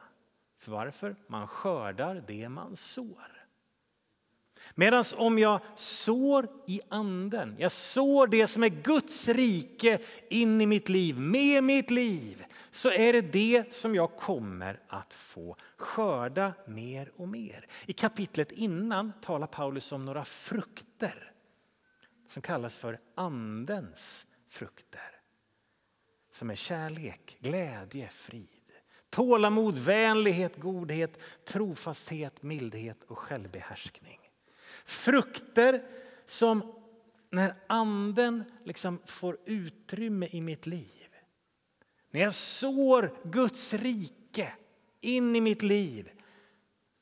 För 0.57 0.71
varför? 0.71 1.15
Man 1.27 1.47
skördar 1.47 2.23
det 2.27 2.49
man 2.49 2.75
sår. 2.75 3.47
Medan 4.75 5.03
om 5.15 5.39
jag 5.39 5.59
sår 5.75 6.47
i 6.67 6.81
anden, 6.89 7.55
jag 7.59 7.71
sår 7.71 8.27
det 8.27 8.47
som 8.47 8.63
är 8.63 8.69
Guds 8.69 9.27
rike 9.27 9.99
in 10.29 10.61
i 10.61 10.65
mitt 10.65 10.89
liv, 10.89 11.19
med 11.19 11.63
mitt 11.63 11.91
liv, 11.91 12.45
så 12.71 12.91
är 12.91 13.13
det 13.13 13.21
det 13.21 13.73
som 13.73 13.95
jag 13.95 14.17
kommer 14.17 14.79
att 14.87 15.13
få 15.13 15.57
skörda 15.77 16.53
mer 16.67 17.11
och 17.15 17.27
mer. 17.27 17.67
I 17.85 17.93
kapitlet 17.93 18.51
innan 18.51 19.13
talar 19.21 19.47
Paulus 19.47 19.91
om 19.91 20.05
några 20.05 20.25
frukter 20.25 21.31
som 22.27 22.41
kallas 22.41 22.79
för 22.79 22.99
andens 23.15 24.25
frukter 24.47 25.14
som 26.35 26.49
är 26.49 26.55
kärlek, 26.55 27.37
glädje, 27.39 28.09
frid, 28.09 28.71
tålamod, 29.09 29.75
vänlighet, 29.75 30.57
godhet, 30.57 31.19
trofasthet, 31.45 32.43
mildhet 32.43 33.03
och 33.07 33.17
självbehärskning. 33.17 34.19
Frukter 34.85 35.83
som 36.25 36.73
när 37.29 37.55
anden 37.67 38.43
liksom 38.63 38.99
får 39.05 39.37
utrymme 39.45 40.27
i 40.31 40.41
mitt 40.41 40.65
liv, 40.65 41.07
när 42.11 42.21
jag 42.21 42.33
sår 42.33 43.17
Guds 43.23 43.73
rike 43.73 44.53
in 45.01 45.35
i 45.35 45.41
mitt 45.41 45.61
liv, 45.61 46.11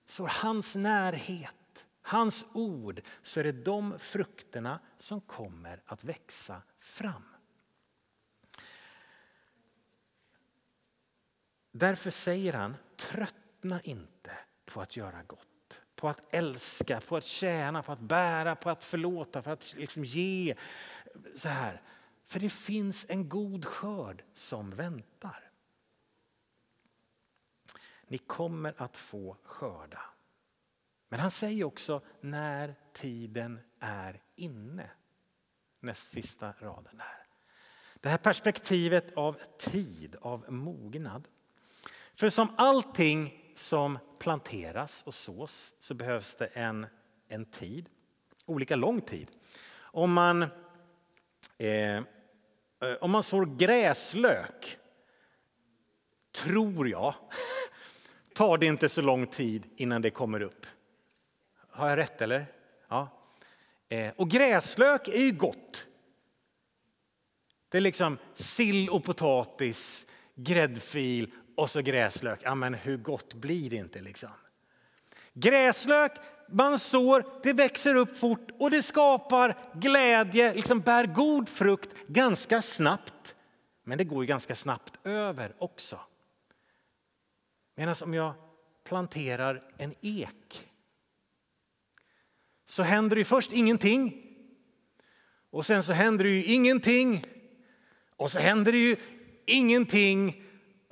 sår 0.07 0.27
hans 0.27 0.75
närhet, 0.75 1.85
hans 2.01 2.45
ord, 2.53 3.01
så 3.21 3.39
är 3.39 3.43
det 3.43 3.51
de 3.51 3.99
frukterna 3.99 4.79
som 4.97 5.21
kommer 5.21 5.81
att 5.85 6.03
växa 6.03 6.61
fram. 6.79 7.32
Därför 11.75 12.09
säger 12.09 12.53
han, 12.53 12.75
tröttna 12.97 13.81
inte 13.81 14.37
på 14.65 14.81
att 14.81 14.97
göra 14.97 15.23
gott. 15.23 15.81
På 15.95 16.09
att 16.09 16.33
älska, 16.33 17.01
på 17.01 17.17
att 17.17 17.25
tjäna, 17.25 17.83
på 17.83 17.91
att 17.91 17.99
bära, 17.99 18.55
på 18.55 18.69
att 18.69 18.83
förlåta, 18.83 19.41
på 19.41 19.49
att 19.49 19.73
liksom 19.77 20.03
ge. 20.03 20.55
Så 21.35 21.47
här. 21.47 21.81
För 22.25 22.39
det 22.39 22.49
finns 22.49 23.05
en 23.09 23.29
god 23.29 23.65
skörd 23.65 24.23
som 24.33 24.71
väntar. 24.71 25.51
Ni 28.07 28.17
kommer 28.17 28.73
att 28.77 28.97
få 28.97 29.37
skörda. 29.43 30.01
Men 31.09 31.19
han 31.19 31.31
säger 31.31 31.63
också 31.63 32.01
när 32.21 32.75
tiden 32.93 33.59
är 33.79 34.21
inne. 34.35 34.89
Näst 35.79 36.11
sista 36.11 36.53
raden 36.59 36.99
här. 36.99 37.25
Det 37.99 38.09
här 38.09 38.17
perspektivet 38.17 39.13
av 39.13 39.37
tid, 39.59 40.15
av 40.21 40.51
mognad. 40.51 41.27
För 42.15 42.29
som 42.29 42.53
allting 42.57 43.43
som 43.55 43.99
planteras 44.19 45.03
och 45.03 45.13
sås 45.13 45.73
så 45.79 45.93
behövs 45.93 46.35
det 46.35 46.45
en, 46.45 46.87
en 47.27 47.45
tid, 47.45 47.89
olika 48.45 48.75
lång 48.75 49.01
tid. 49.01 49.27
Om 49.75 50.13
man, 50.13 50.41
eh, 51.57 52.03
om 53.01 53.11
man 53.11 53.23
sår 53.23 53.45
gräslök, 53.45 54.77
tror 56.31 56.89
jag, 56.89 57.13
tar 58.35 58.57
det 58.57 58.65
inte 58.65 58.89
så 58.89 59.01
lång 59.01 59.27
tid 59.27 59.65
innan 59.75 60.01
det 60.01 60.09
kommer 60.09 60.41
upp. 60.41 60.65
Har 61.69 61.89
jag 61.89 61.97
rätt 61.97 62.21
eller? 62.21 62.45
Ja. 62.87 63.07
Eh, 63.89 64.13
och 64.15 64.29
gräslök 64.29 65.07
är 65.07 65.21
ju 65.21 65.31
gott. 65.31 65.87
Det 67.69 67.77
är 67.77 67.81
liksom 67.81 68.17
sill 68.33 68.89
och 68.89 69.03
potatis, 69.03 70.05
gräddfil 70.35 71.31
och 71.55 71.69
så 71.69 71.81
gräslök. 71.81 72.39
Ja, 72.43 72.55
men 72.55 72.73
hur 72.73 72.97
gott 72.97 73.33
blir 73.33 73.69
det 73.69 73.75
inte 73.75 73.99
liksom? 73.99 74.29
Gräslök 75.33 76.11
man 76.49 76.79
sår, 76.79 77.25
det 77.43 77.53
växer 77.53 77.95
upp 77.95 78.17
fort 78.17 78.49
och 78.59 78.71
det 78.71 78.83
skapar 78.83 79.57
glädje, 79.73 80.53
liksom 80.53 80.79
bär 80.79 81.05
god 81.05 81.49
frukt 81.49 82.07
ganska 82.07 82.61
snabbt. 82.61 83.35
Men 83.83 83.97
det 83.97 84.03
går 84.03 84.23
ju 84.23 84.27
ganska 84.27 84.55
snabbt 84.55 84.99
över 85.03 85.55
också. 85.57 85.99
Medan 87.75 87.95
om 88.03 88.13
jag 88.13 88.33
planterar 88.83 89.63
en 89.77 89.93
ek 90.01 90.69
så 92.65 92.83
händer 92.83 93.15
det 93.15 93.25
först 93.25 93.51
ingenting. 93.51 94.23
Och 95.49 95.65
sen 95.65 95.83
så 95.83 95.93
händer 95.93 96.23
det 96.23 96.31
ju 96.31 96.43
ingenting. 96.43 97.25
Och 98.15 98.31
så 98.31 98.39
händer 98.39 98.71
det 98.71 98.77
ju 98.77 98.95
ingenting. 99.45 100.43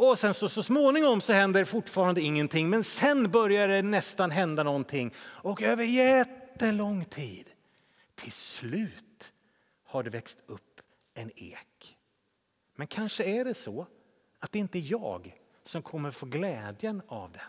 Och 0.03 0.19
sen 0.19 0.33
så, 0.33 0.49
så 0.49 0.63
småningom 0.63 1.21
så 1.21 1.33
händer 1.33 1.65
fortfarande 1.65 2.21
ingenting. 2.21 2.69
Men 2.69 2.83
sen 2.83 3.31
börjar 3.31 3.67
det 3.67 3.81
nästan 3.81 4.31
hända 4.31 4.63
någonting. 4.63 5.13
Och 5.17 5.61
över 5.61 5.83
jättelång 5.83 7.05
tid, 7.05 7.49
till 8.15 8.31
slut 8.31 9.33
har 9.85 10.03
det 10.03 10.09
växt 10.09 10.37
upp 10.45 10.81
en 11.13 11.31
ek. 11.35 11.97
Men 12.75 12.87
kanske 12.87 13.23
är 13.23 13.45
det 13.45 13.53
så 13.53 13.87
att 14.39 14.51
det 14.51 14.59
inte 14.59 14.79
är 14.79 14.91
jag 14.91 15.35
som 15.63 15.81
kommer 15.81 16.11
få 16.11 16.25
glädjen 16.25 17.01
av 17.07 17.31
den. 17.31 17.41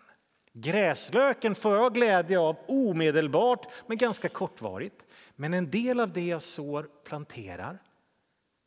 Gräslöken 0.53 1.55
får 1.55 1.75
jag 1.77 1.95
glädje 1.95 2.39
av 2.39 2.57
omedelbart, 2.69 3.67
men 3.87 3.97
ganska 3.99 4.29
kortvarigt. 4.29 5.03
Men 5.37 5.55
en 5.55 5.71
del 5.71 6.01
av 6.01 6.13
det 6.13 6.27
jag 6.27 6.43
sår, 6.43 6.89
planterar, 7.05 7.79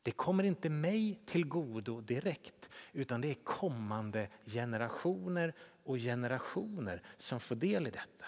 det 0.05 0.11
kommer 0.11 0.43
inte 0.43 0.69
mig 0.69 1.19
till 1.25 1.45
godo 1.45 2.01
direkt 2.01 2.69
utan 2.93 3.21
det 3.21 3.27
är 3.27 3.43
kommande 3.43 4.27
generationer 4.45 5.53
och 5.83 5.97
generationer 5.97 7.01
som 7.17 7.39
får 7.39 7.55
del 7.55 7.87
i 7.87 7.89
detta. 7.89 8.25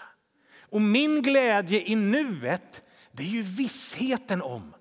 Och 0.59 0.81
min 0.81 1.21
glädje 1.21 1.81
i 1.81 1.95
nuet, 1.95 2.83
det 3.11 3.23
är 3.23 3.27
ju 3.27 3.41
vissheten 3.41 4.41
om 4.41 4.75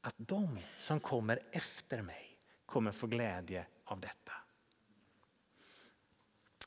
att 0.00 0.14
de 0.16 0.58
som 0.78 1.00
kommer 1.00 1.40
efter 1.52 2.02
mig 2.02 2.38
kommer 2.66 2.92
få 2.92 3.06
glädje 3.06 3.66
av 3.84 4.00
detta. 4.00 4.32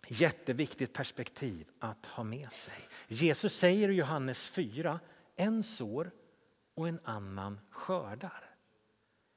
Jätteviktigt 0.08 0.94
perspektiv 0.94 1.68
att 1.80 2.06
ha 2.06 2.24
med 2.24 2.52
sig. 2.52 2.88
Jesus 3.08 3.54
säger 3.54 3.90
i 3.90 3.94
Johannes 3.94 4.48
4, 4.50 5.00
en 5.36 5.64
sår 5.64 6.12
och 6.74 6.88
en 6.88 7.00
annan 7.04 7.60
skördar. 7.70 8.47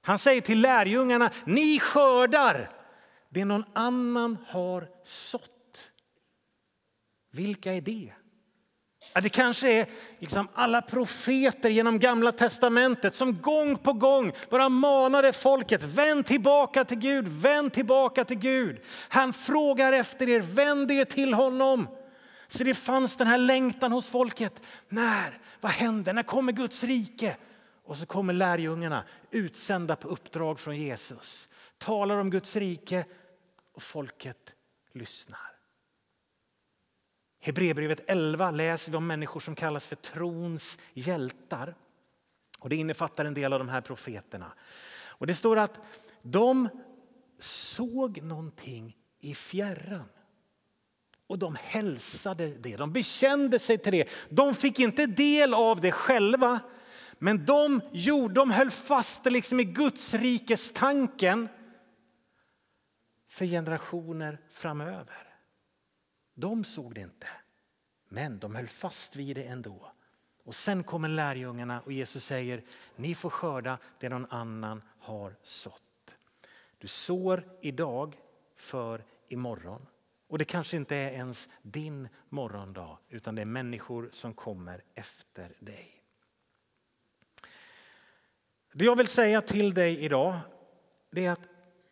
Han 0.03 0.19
säger 0.19 0.41
till 0.41 0.61
lärjungarna, 0.61 1.31
ni 1.45 1.81
skördar 1.81 2.71
det 3.29 3.45
någon 3.45 3.65
annan 3.73 4.39
har 4.49 4.89
sått. 5.05 5.91
Vilka 7.33 7.75
är 7.75 7.81
det? 7.81 8.13
Ja, 9.13 9.21
det 9.21 9.29
kanske 9.29 9.73
är 9.73 9.87
liksom 10.19 10.49
alla 10.55 10.83
profeter 10.83 11.71
genom 11.71 11.99
Gamla 11.99 12.33
testamentet 12.33 13.15
som 13.15 13.41
gång 13.41 13.77
på 13.77 13.93
gång 13.93 14.33
bara 14.51 14.69
manade 14.69 15.33
folket 15.33 15.83
vänd 15.83 16.27
tillbaka 16.27 16.85
till 16.85 16.99
Gud, 16.99 17.29
vänd 17.29 17.73
tillbaka 17.73 18.25
till 18.25 18.39
Gud. 18.39 18.81
Han 19.09 19.33
frågar 19.33 19.93
efter 19.93 20.29
er, 20.29 20.41
vänd 20.41 20.91
er 20.91 21.05
till 21.05 21.35
honom. 21.35 21.89
Så 22.49 22.65
det 22.65 22.75
fanns 22.75 23.17
den 23.17 23.27
här 23.27 23.39
längtan 23.39 23.93
hos 23.93 24.09
folket. 24.09 24.63
När? 24.89 25.39
Vad 25.61 25.73
händer? 25.73 26.13
När 26.13 26.23
kommer 26.23 26.53
Guds 26.53 26.85
rike? 26.85 27.37
Och 27.91 27.97
så 27.97 28.07
kommer 28.07 28.33
lärjungarna 28.33 29.05
utsända 29.31 29.97
på 29.97 30.09
uppdrag 30.09 30.59
från 30.59 30.77
Jesus. 30.77 31.49
Talar 31.79 32.19
om 32.19 32.31
Guds 32.31 32.57
rike 32.57 33.05
och 33.73 33.83
folket 33.83 34.53
lyssnar. 34.93 35.59
Hebreerbrevet 37.41 38.01
11 38.07 38.51
läser 38.51 38.91
vi 38.91 38.97
om 38.97 39.07
människor 39.07 39.41
som 39.41 39.55
kallas 39.55 39.87
för 39.87 39.97
trons 39.97 40.79
hjältar. 40.93 41.75
Och 42.59 42.69
det 42.69 42.77
innefattar 42.77 43.25
en 43.25 43.35
del 43.35 43.53
av 43.53 43.59
de 43.59 43.69
här 43.69 43.81
profeterna. 43.81 44.53
Och 45.05 45.27
det 45.27 45.35
står 45.35 45.59
att 45.59 45.81
de 46.23 46.69
såg 47.39 48.23
någonting 48.23 48.97
i 49.21 49.35
fjärran. 49.35 50.09
Och 51.27 51.39
de 51.39 51.57
hälsade 51.61 52.49
det, 52.49 52.77
de 52.77 52.93
bekände 52.93 53.59
sig 53.59 53.79
till 53.79 53.93
det. 53.93 54.09
De 54.29 54.55
fick 54.55 54.79
inte 54.79 55.07
del 55.07 55.55
av 55.55 55.81
det 55.81 55.93
själva, 55.93 56.61
men 57.23 57.47
de, 57.47 57.81
gjorde, 57.93 58.35
de 58.35 58.51
höll 58.51 58.71
fast 58.71 59.25
det 59.25 59.31
liksom 59.31 59.61
i 59.61 59.65
Guds 59.65 60.15
rikes 60.15 60.73
tanken 60.73 61.49
för 63.29 63.47
generationer 63.47 64.41
framöver. 64.51 65.37
De 66.35 66.65
såg 66.65 66.95
det 66.95 67.01
inte, 67.01 67.27
men 68.09 68.39
de 68.39 68.55
höll 68.55 68.69
fast 68.69 69.17
vid 69.17 69.37
det 69.37 69.43
ändå. 69.43 69.93
Och 70.45 70.55
sen 70.55 70.85
kommer 70.85 71.09
lärjungarna 71.09 71.81
och 71.81 71.93
Jesus 71.93 72.25
säger, 72.25 72.63
ni 72.97 73.15
får 73.15 73.31
skörda 73.31 73.79
det 73.99 74.09
någon 74.09 74.27
annan 74.31 74.83
har 74.99 75.37
sått. 75.43 76.17
Du 76.79 76.89
sår 76.89 77.45
idag 77.61 78.17
för 78.57 79.05
imorgon. 79.29 79.87
Och 80.29 80.39
det 80.39 80.45
kanske 80.45 80.77
inte 80.77 80.97
är 80.97 81.11
ens 81.11 81.49
din 81.63 82.09
morgondag, 82.29 82.99
utan 83.09 83.35
det 83.35 83.43
är 83.43 83.47
människor 83.47 84.09
som 84.13 84.35
kommer 84.35 84.83
efter 84.95 85.53
dig. 85.59 86.00
Det 88.73 88.85
jag 88.85 88.97
vill 88.97 89.09
säga 89.09 89.43
till 89.43 89.75
dig 89.75 90.05
idag 90.05 90.41
det 91.11 91.27
är 91.27 91.31
att 91.33 91.49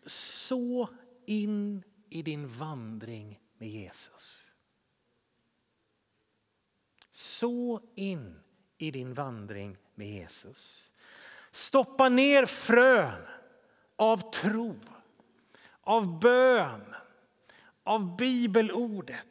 så 0.06 0.88
in 1.26 1.82
i 2.10 2.22
din 2.22 2.48
vandring 2.48 3.40
med 3.58 3.68
Jesus. 3.68 4.52
Så 7.10 7.80
in 7.94 8.40
i 8.78 8.90
din 8.90 9.14
vandring 9.14 9.76
med 9.94 10.08
Jesus. 10.08 10.92
Stoppa 11.50 12.08
ner 12.08 12.46
frön 12.46 13.26
av 13.96 14.32
tro, 14.32 14.76
av 15.80 16.20
bön, 16.20 16.94
av 17.82 18.16
bibelordet, 18.16 19.27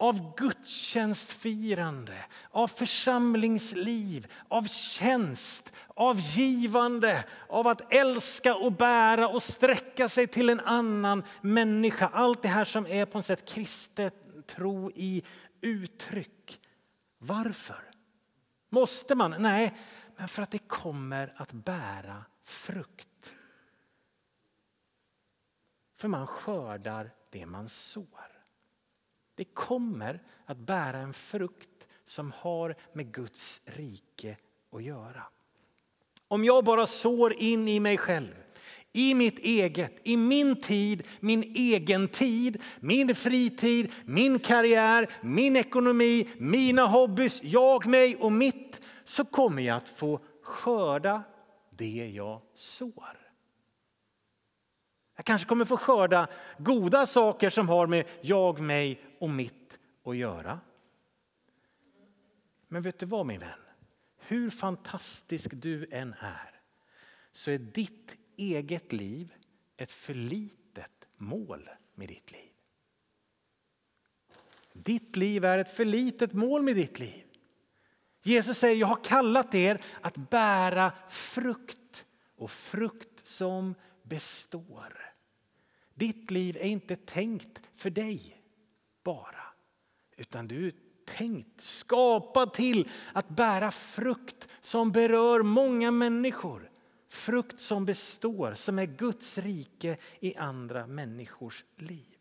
av 0.00 0.34
gudstjänstfirande, 0.36 2.24
av 2.50 2.68
församlingsliv, 2.68 4.32
av 4.48 4.66
tjänst, 4.66 5.72
av 5.94 6.20
givande, 6.20 7.24
av 7.48 7.66
att 7.66 7.92
älska 7.92 8.54
och 8.54 8.72
bära 8.72 9.28
och 9.28 9.42
sträcka 9.42 10.08
sig 10.08 10.26
till 10.26 10.48
en 10.48 10.60
annan 10.60 11.24
människa. 11.40 12.10
Allt 12.12 12.42
det 12.42 12.48
här 12.48 12.64
som 12.64 12.86
är 12.86 13.06
på 13.06 13.18
något 13.18 13.26
sätt 13.26 13.48
kristet 13.48 14.14
tro 14.46 14.90
i 14.94 15.22
uttryck. 15.60 16.60
Varför? 17.18 17.90
Måste 18.68 19.14
man? 19.14 19.34
Nej, 19.38 19.74
men 20.16 20.28
för 20.28 20.42
att 20.42 20.50
det 20.50 20.58
kommer 20.58 21.32
att 21.36 21.52
bära 21.52 22.24
frukt. 22.44 23.34
För 25.96 26.08
man 26.08 26.26
skördar 26.26 27.10
det 27.30 27.46
man 27.46 27.68
sår. 27.68 28.29
Det 29.40 29.54
kommer 29.54 30.22
att 30.46 30.58
bära 30.58 30.98
en 30.98 31.12
frukt 31.12 31.86
som 32.04 32.32
har 32.36 32.74
med 32.92 33.12
Guds 33.12 33.60
rike 33.64 34.36
att 34.72 34.82
göra. 34.82 35.22
Om 36.28 36.44
jag 36.44 36.64
bara 36.64 36.86
sår 36.86 37.32
in 37.32 37.68
i 37.68 37.80
mig 37.80 37.98
själv, 37.98 38.34
i 38.92 39.14
mitt 39.14 39.38
eget, 39.38 40.00
i 40.02 40.16
min 40.16 40.60
tid, 40.60 41.02
min 41.20 41.42
egen 41.42 42.08
tid, 42.08 42.62
min 42.80 43.14
fritid, 43.14 43.92
min 44.04 44.38
karriär, 44.38 45.10
min 45.22 45.56
ekonomi, 45.56 46.28
mina 46.38 46.86
hobbys, 46.86 47.42
jag, 47.42 47.86
mig 47.86 48.16
och 48.16 48.32
mitt 48.32 48.80
så 49.04 49.24
kommer 49.24 49.62
jag 49.62 49.76
att 49.76 49.88
få 49.88 50.20
skörda 50.42 51.22
det 51.70 52.10
jag 52.14 52.40
sår. 52.54 53.19
Jag 55.20 55.24
kanske 55.24 55.48
kommer 55.48 55.64
få 55.64 55.76
skörda 55.76 56.28
goda 56.58 57.06
saker 57.06 57.50
som 57.50 57.68
har 57.68 57.86
med 57.86 58.06
jag, 58.20 58.60
mig 58.60 59.00
och 59.18 59.30
mitt 59.30 59.78
att 60.04 60.16
göra. 60.16 60.60
Men 62.68 62.82
vet 62.82 62.98
du 62.98 63.06
vad 63.06 63.26
min 63.26 63.40
vän? 63.40 63.58
Hur 64.18 64.50
fantastisk 64.50 65.50
du 65.52 65.86
än 65.90 66.14
är 66.20 66.60
så 67.32 67.50
är 67.50 67.58
ditt 67.58 68.16
eget 68.36 68.92
liv 68.92 69.34
ett 69.76 69.92
för 69.92 70.14
litet 70.14 71.06
mål 71.16 71.70
med 71.94 72.08
ditt 72.08 72.32
liv. 72.32 72.52
Ditt 74.72 75.16
liv 75.16 75.44
är 75.44 75.58
ett 75.58 75.76
för 75.76 75.84
litet 75.84 76.32
mål 76.32 76.62
med 76.62 76.76
ditt 76.76 76.98
liv. 76.98 77.24
Jesus 78.22 78.58
säger 78.58 78.76
jag 78.76 78.86
har 78.86 79.04
kallat 79.04 79.54
er 79.54 79.80
att 80.00 80.16
bära 80.16 80.92
frukt 81.08 82.06
och 82.36 82.50
frukt 82.50 83.26
som 83.26 83.74
består. 84.02 85.09
Ditt 86.00 86.30
liv 86.30 86.56
är 86.56 86.68
inte 86.68 86.96
tänkt 86.96 87.60
för 87.72 87.90
dig 87.90 88.42
bara, 89.04 89.44
utan 90.16 90.48
du 90.48 90.66
är 90.66 90.72
tänkt, 91.06 91.62
skapad 91.62 92.52
till 92.52 92.88
att 93.12 93.28
bära 93.28 93.70
frukt 93.70 94.48
som 94.60 94.92
berör 94.92 95.42
många 95.42 95.90
människor. 95.90 96.70
Frukt 97.08 97.60
som 97.60 97.84
består, 97.84 98.54
som 98.54 98.78
är 98.78 98.86
Guds 98.86 99.38
rike 99.38 99.96
i 100.20 100.36
andra 100.36 100.86
människors 100.86 101.64
liv. 101.76 102.16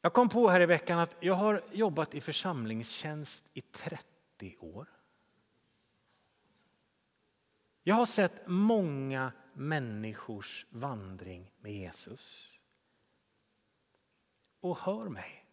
Jag 0.00 0.12
kom 0.12 0.28
på 0.28 0.48
här 0.48 0.60
i 0.60 0.66
veckan 0.66 0.98
att 0.98 1.16
jag 1.20 1.34
har 1.34 1.62
jobbat 1.72 2.14
i 2.14 2.20
församlingstjänst 2.20 3.44
i 3.52 3.60
30 3.60 4.56
år. 4.58 4.88
Jag 7.82 7.94
har 7.94 8.06
sett 8.06 8.42
många 8.46 9.32
människors 9.56 10.66
vandring 10.70 11.52
med 11.60 11.72
Jesus. 11.72 12.52
Och 14.60 14.78
hör 14.78 15.08
mig. 15.08 15.44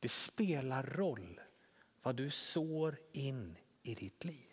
Det 0.00 0.08
spelar 0.08 0.82
roll 0.82 1.40
vad 2.02 2.16
du 2.16 2.30
sår 2.30 2.98
in 3.12 3.58
i 3.82 3.94
ditt 3.94 4.24
liv. 4.24 4.52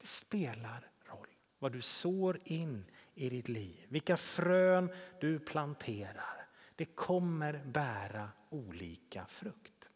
Det 0.00 0.06
spelar 0.06 0.90
roll 1.04 1.28
vad 1.58 1.72
du 1.72 1.82
sår 1.82 2.40
in 2.44 2.84
i 3.14 3.28
ditt 3.28 3.48
liv. 3.48 3.86
Vilka 3.88 4.16
frön 4.16 4.90
du 5.20 5.38
planterar. 5.38 6.48
Det 6.76 6.84
kommer 6.84 7.64
bära 7.64 8.30
olika 8.50 9.26
frukt. 9.26 9.88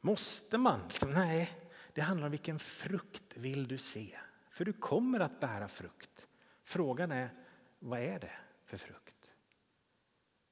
Måste 0.00 0.58
man? 0.58 0.80
Nej, 1.06 1.61
det 1.92 2.00
handlar 2.00 2.26
om 2.26 2.30
vilken 2.30 2.58
frukt 2.58 3.36
vill 3.36 3.68
du 3.68 3.78
se. 3.78 4.18
För 4.50 4.64
du 4.64 4.72
kommer 4.72 5.20
att 5.20 5.40
bära 5.40 5.68
frukt. 5.68 6.28
Frågan 6.62 7.12
är, 7.12 7.30
vad 7.78 8.00
är 8.00 8.18
det 8.18 8.32
för 8.64 8.76
frukt? 8.76 9.30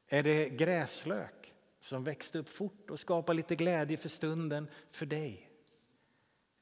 Är 0.06 0.22
det 0.22 0.48
gräslök 0.48 1.54
som 1.80 2.04
växte 2.04 2.38
upp 2.38 2.48
fort 2.48 2.90
och 2.90 3.00
skapar 3.00 3.34
lite 3.34 3.56
glädje 3.56 3.96
för 3.96 4.08
stunden 4.08 4.70
för 4.90 5.06
dig? 5.06 5.50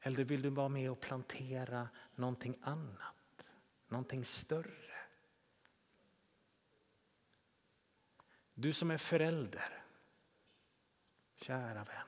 Eller 0.01 0.25
vill 0.25 0.43
du 0.43 0.51
vara 0.51 0.69
med 0.69 0.91
och 0.91 1.01
plantera 1.01 1.89
någonting 2.15 2.59
annat, 2.63 3.45
någonting 3.89 4.25
större? 4.25 4.95
Du 8.55 8.73
som 8.73 8.91
är 8.91 8.97
förälder, 8.97 9.85
kära 11.37 11.85
vän. 11.85 12.08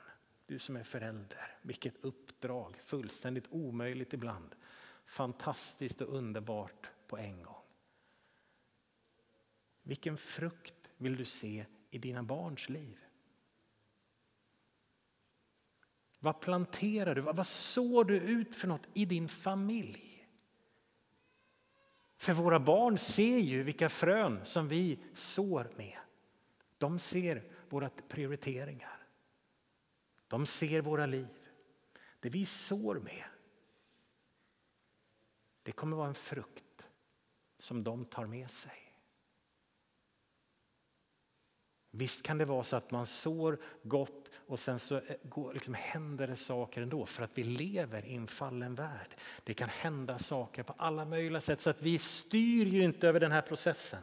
Du 0.50 0.58
som 0.58 0.76
är 0.76 0.82
förälder, 0.82 1.56
vilket 1.62 2.04
uppdrag, 2.04 2.76
fullständigt 2.84 3.46
omöjligt 3.50 4.12
ibland. 4.12 4.54
Fantastiskt 5.04 6.00
och 6.00 6.16
underbart 6.16 6.90
på 7.06 7.18
en 7.18 7.42
gång. 7.42 7.62
Vilken 9.82 10.16
frukt 10.16 10.90
vill 10.96 11.16
du 11.16 11.24
se 11.24 11.66
i 11.90 11.98
dina 11.98 12.22
barns 12.22 12.68
liv? 12.68 12.98
Vad 16.18 16.40
planterar 16.40 17.14
du? 17.14 17.20
Vad 17.20 17.46
sår 17.46 18.04
du 18.04 18.20
ut 18.20 18.56
för 18.56 18.68
något 18.68 18.88
i 18.94 19.04
din 19.04 19.28
familj? 19.28 20.28
För 22.16 22.32
våra 22.32 22.60
barn 22.60 22.98
ser 22.98 23.38
ju 23.38 23.62
vilka 23.62 23.88
frön 23.88 24.40
som 24.44 24.68
vi 24.68 24.98
sår 25.14 25.70
med. 25.76 25.98
De 26.78 26.98
ser 26.98 27.44
våra 27.68 27.90
prioriteringar. 28.08 28.99
De 30.30 30.46
ser 30.46 30.80
våra 30.80 31.06
liv. 31.06 31.48
Det 32.20 32.28
vi 32.28 32.46
sår 32.46 32.94
med, 32.94 33.24
det 35.62 35.72
kommer 35.72 35.96
vara 35.96 36.08
en 36.08 36.14
frukt 36.14 36.84
som 37.58 37.84
de 37.84 38.04
tar 38.04 38.26
med 38.26 38.50
sig. 38.50 38.94
Visst 41.90 42.22
kan 42.22 42.38
det 42.38 42.44
vara 42.44 42.62
så 42.62 42.76
att 42.76 42.90
man 42.90 43.06
sår 43.06 43.58
gott 43.82 44.30
och 44.34 44.58
sen 44.58 44.78
så 44.78 44.96
eh, 44.96 45.16
går, 45.22 45.54
liksom, 45.54 45.74
händer 45.74 46.26
det 46.26 46.36
saker 46.36 46.82
ändå 46.82 47.06
för 47.06 47.22
att 47.22 47.38
vi 47.38 47.44
lever 47.44 48.06
i 48.06 48.14
en 48.14 48.26
fallen 48.26 48.74
värld. 48.74 49.16
Det 49.44 49.54
kan 49.54 49.68
hända 49.68 50.18
saker 50.18 50.62
på 50.62 50.74
alla 50.78 51.04
möjliga 51.04 51.40
sätt 51.40 51.60
så 51.60 51.70
att 51.70 51.82
vi 51.82 51.98
styr 51.98 52.66
ju 52.66 52.84
inte 52.84 53.08
över 53.08 53.20
den 53.20 53.32
här 53.32 53.42
processen. 53.42 54.02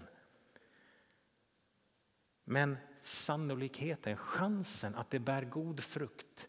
Men 2.43 2.77
sannolikheten, 3.07 4.17
chansen 4.17 4.95
att 4.95 5.09
det 5.09 5.19
bär 5.19 5.41
god 5.41 5.79
frukt 5.79 6.47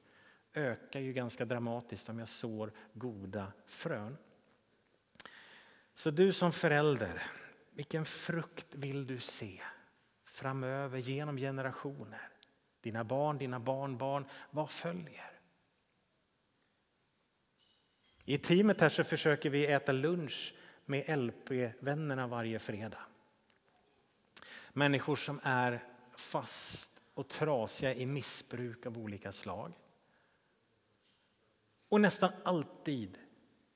ökar 0.55 1.01
ju 1.01 1.13
ganska 1.13 1.45
dramatiskt 1.45 2.09
om 2.09 2.19
jag 2.19 2.29
sår 2.29 2.73
goda 2.93 3.53
frön. 3.67 4.17
Så 5.95 6.11
du 6.11 6.33
som 6.33 6.53
förälder, 6.53 7.23
vilken 7.71 8.05
frukt 8.05 8.67
vill 8.75 9.07
du 9.07 9.21
se 9.21 9.61
framöver 10.25 10.99
genom 10.99 11.37
generationer? 11.37 12.29
Dina 12.81 13.05
barn, 13.05 13.39
dina 13.39 13.61
barnbarn, 13.61 14.25
vad 14.51 14.71
följer? 14.71 15.31
I 18.25 18.39
teamet 18.39 18.81
här 18.81 18.89
så 18.89 19.05
försöker 19.05 19.51
vi 19.51 19.67
äta 19.67 19.93
lunch 19.93 20.55
med 20.85 21.19
LP-vännerna 21.19 22.27
varje 22.27 22.59
fredag. 22.59 23.01
Människor 24.73 25.17
som 25.17 25.41
är 25.43 25.81
fast 26.21 26.91
och 27.15 27.29
trasiga 27.29 27.95
i 27.95 28.07
missbruk 28.07 28.87
av 28.87 28.99
olika 28.99 29.33
slag. 29.33 29.73
Och 31.89 32.01
nästan 32.01 32.33
alltid 32.45 33.19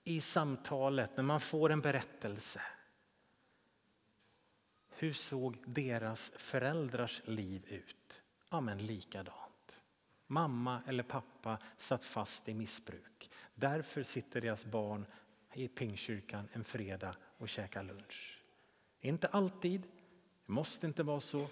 i 0.05 0.21
samtalet 0.21 1.17
när 1.17 1.25
man 1.25 1.41
får 1.41 1.73
en 1.73 1.81
berättelse 1.81 2.61
hur 5.03 5.13
såg 5.13 5.57
deras 5.67 6.33
föräldrars 6.37 7.23
liv 7.25 7.65
ut? 7.69 8.23
Ja, 8.51 8.61
men 8.61 8.87
likadant. 8.87 9.73
Mamma 10.27 10.83
eller 10.87 11.03
pappa 11.03 11.59
satt 11.77 12.05
fast 12.05 12.49
i 12.49 12.55
missbruk. 12.55 13.31
Därför 13.55 14.03
sitter 14.03 14.41
deras 14.41 14.65
barn 14.65 15.07
i 15.55 15.69
pingkyrkan 15.69 16.49
en 16.53 16.65
fredag 16.65 17.17
och 17.39 17.49
käkar 17.49 17.83
lunch. 17.83 18.41
Inte 19.01 19.27
alltid, 19.27 19.83
det 20.47 20.53
måste 20.53 20.87
inte 20.87 21.03
vara 21.03 21.21
så, 21.21 21.47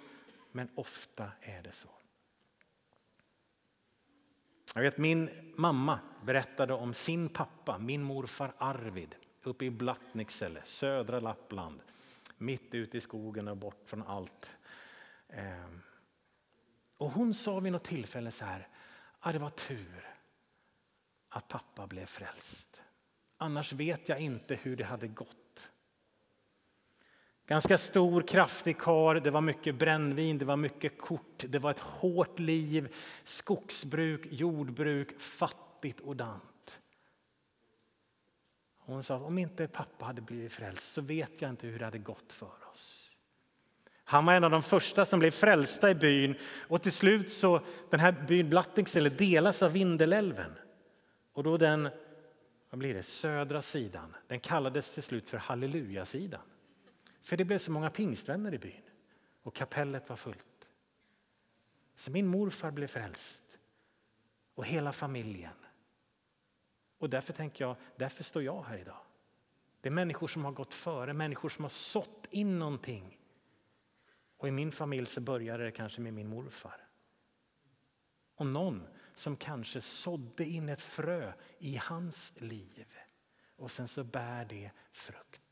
men 0.53 0.69
ofta 0.75 1.33
är 1.41 1.63
det 1.63 1.73
så. 1.73 1.89
Jag 4.75 4.83
vet 4.83 4.99
min 4.99 5.31
mamma 5.57 6.01
berättade 6.25 6.75
om 6.75 6.95
sin 6.95 7.29
pappa, 7.29 7.79
min 7.79 8.03
morfar 8.03 8.55
Arvid, 8.59 9.15
uppe 9.43 9.65
i 9.65 9.71
Blattnicksele, 9.71 10.63
södra 10.65 11.21
Lappland. 11.21 11.83
Mitt 12.39 12.75
ute 12.75 12.97
i 12.97 13.01
skogen 13.01 13.49
och 13.49 13.57
bort 13.57 13.83
från 13.85 14.03
allt. 14.03 14.57
Ehm, 15.29 15.81
och 16.99 17.11
hon 17.11 17.35
sa 17.35 17.61
vid 17.61 17.73
något 17.73 17.85
tillfälle 17.85 18.31
så 18.31 18.45
här, 18.45 18.69
att 19.21 19.33
det 19.33 19.39
var 19.39 19.51
tur 19.51 20.17
att 21.29 21.49
pappa 21.49 21.87
blev 21.87 22.07
frälst. 22.07 22.83
Annars 23.37 23.73
vet 23.73 24.09
jag 24.09 24.21
inte 24.21 24.55
hur 24.55 24.77
det 24.77 24.85
hade 24.85 25.09
gått. 25.09 25.37
Ganska 27.51 27.79
stor, 27.79 28.23
kraftig 28.23 28.79
kar, 28.79 29.15
det 29.15 29.31
var 29.31 29.41
mycket 29.41 29.75
brännvin, 29.75 30.39
det 30.39 30.45
var 30.45 30.57
mycket 30.57 30.99
kort, 30.99 31.45
det 31.49 31.59
var 31.59 31.71
ett 31.71 31.81
hårt 31.81 32.39
liv, 32.39 32.95
skogsbruk, 33.25 34.27
jordbruk, 34.31 35.21
fattigt 35.21 36.01
och 36.01 36.17
dant. 36.17 36.81
Hon 38.79 39.03
sa 39.03 39.17
att 39.17 39.23
om 39.23 39.39
inte 39.39 39.69
pappa 39.69 40.05
hade 40.05 40.21
blivit 40.21 40.53
frälst 40.53 40.93
så 40.93 41.01
vet 41.01 41.43
jag 41.43 41.51
inte 41.51 41.67
hur 41.67 41.79
det 41.79 41.85
hade 41.85 41.99
gått 41.99 42.33
för 42.33 42.69
oss. 42.73 43.17
Han 44.05 44.27
var 44.27 44.35
en 44.35 44.45
av 44.45 44.51
de 44.51 44.63
första 44.63 45.07
som 45.07 45.19
blev 45.19 45.31
frälsta 45.31 45.91
i 45.91 45.95
byn 45.95 46.35
och 46.69 46.83
till 46.83 46.93
slut 46.93 47.33
så 47.33 47.61
den 47.91 48.01
här 48.01 48.13
byn 48.29 48.51
Blattingsele 48.51 49.09
delas 49.09 49.63
av 49.63 49.73
Vindelälven. 49.73 50.53
Och 51.33 51.45
då 51.45 51.57
den 51.57 51.89
vad 52.71 52.79
blir 52.79 52.95
det, 52.95 53.03
södra 53.03 53.63
sidan, 53.63 54.17
den 54.27 54.41
kallades 54.41 54.95
till 54.95 55.03
slut 55.03 55.31
för 55.31 55.39
Hallelujasidan. 55.39 56.41
För 57.21 57.37
det 57.37 57.45
blev 57.45 57.59
så 57.59 57.73
många 57.73 57.91
pingstvänner 57.91 58.55
i 58.55 58.59
byn 58.59 58.83
och 59.43 59.55
kapellet 59.55 60.09
var 60.09 60.17
fullt. 60.17 60.69
Så 61.95 62.11
min 62.11 62.27
morfar 62.27 62.71
blev 62.71 62.87
frälst 62.87 63.43
och 64.55 64.67
hela 64.67 64.93
familjen. 64.93 65.53
Och 66.99 67.11
därför 67.11 67.33
tänker 67.33 67.65
jag, 67.65 67.77
därför 67.97 68.25
står 68.25 68.43
jag 68.43 68.63
här 68.63 68.79
idag. 68.79 69.01
Det 69.81 69.89
är 69.89 69.93
människor 69.93 70.27
som 70.27 70.45
har 70.45 70.53
gått 70.53 70.75
före, 70.75 71.13
människor 71.13 71.49
som 71.49 71.65
har 71.65 71.69
sått 71.69 72.27
in 72.31 72.59
någonting. 72.59 73.19
Och 74.37 74.49
i 74.49 74.51
min 74.51 74.73
familj 74.73 75.07
så 75.07 75.21
började 75.21 75.65
det 75.65 75.71
kanske 75.71 76.01
med 76.01 76.15
min 76.15 76.29
morfar. 76.29 76.87
Och 78.35 78.47
någon 78.47 78.87
som 79.15 79.37
kanske 79.37 79.81
sådde 79.81 80.45
in 80.45 80.69
ett 80.69 80.83
frö 80.83 81.33
i 81.59 81.77
hans 81.77 82.33
liv. 82.37 82.87
Och 83.57 83.71
sen 83.71 83.89
så 83.89 84.05
bär 84.05 84.45
det 84.45 84.71
frukt. 84.93 85.50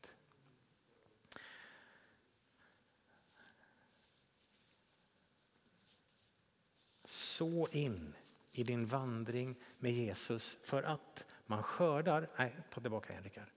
Så 7.39 7.67
in 7.71 8.15
i 8.51 8.63
din 8.63 8.85
vandring 8.85 9.55
med 9.77 9.91
Jesus 9.91 10.57
för 10.63 10.83
att 10.83 11.25
man 11.45 11.63
skördar, 11.63 12.29
nej 12.37 12.55
ta 12.73 12.81
tillbaka 12.81 13.11
igen 13.11 13.23
Rickard. 13.23 13.47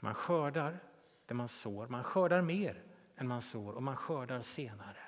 Man 0.00 0.14
skördar 0.14 0.78
det 1.26 1.34
man 1.34 1.48
sår, 1.48 1.88
man 1.88 2.04
skördar 2.04 2.42
mer 2.42 2.82
än 3.16 3.28
man 3.28 3.42
sår 3.42 3.72
och 3.72 3.82
man 3.82 3.96
skördar 3.96 4.42
senare. 4.42 4.98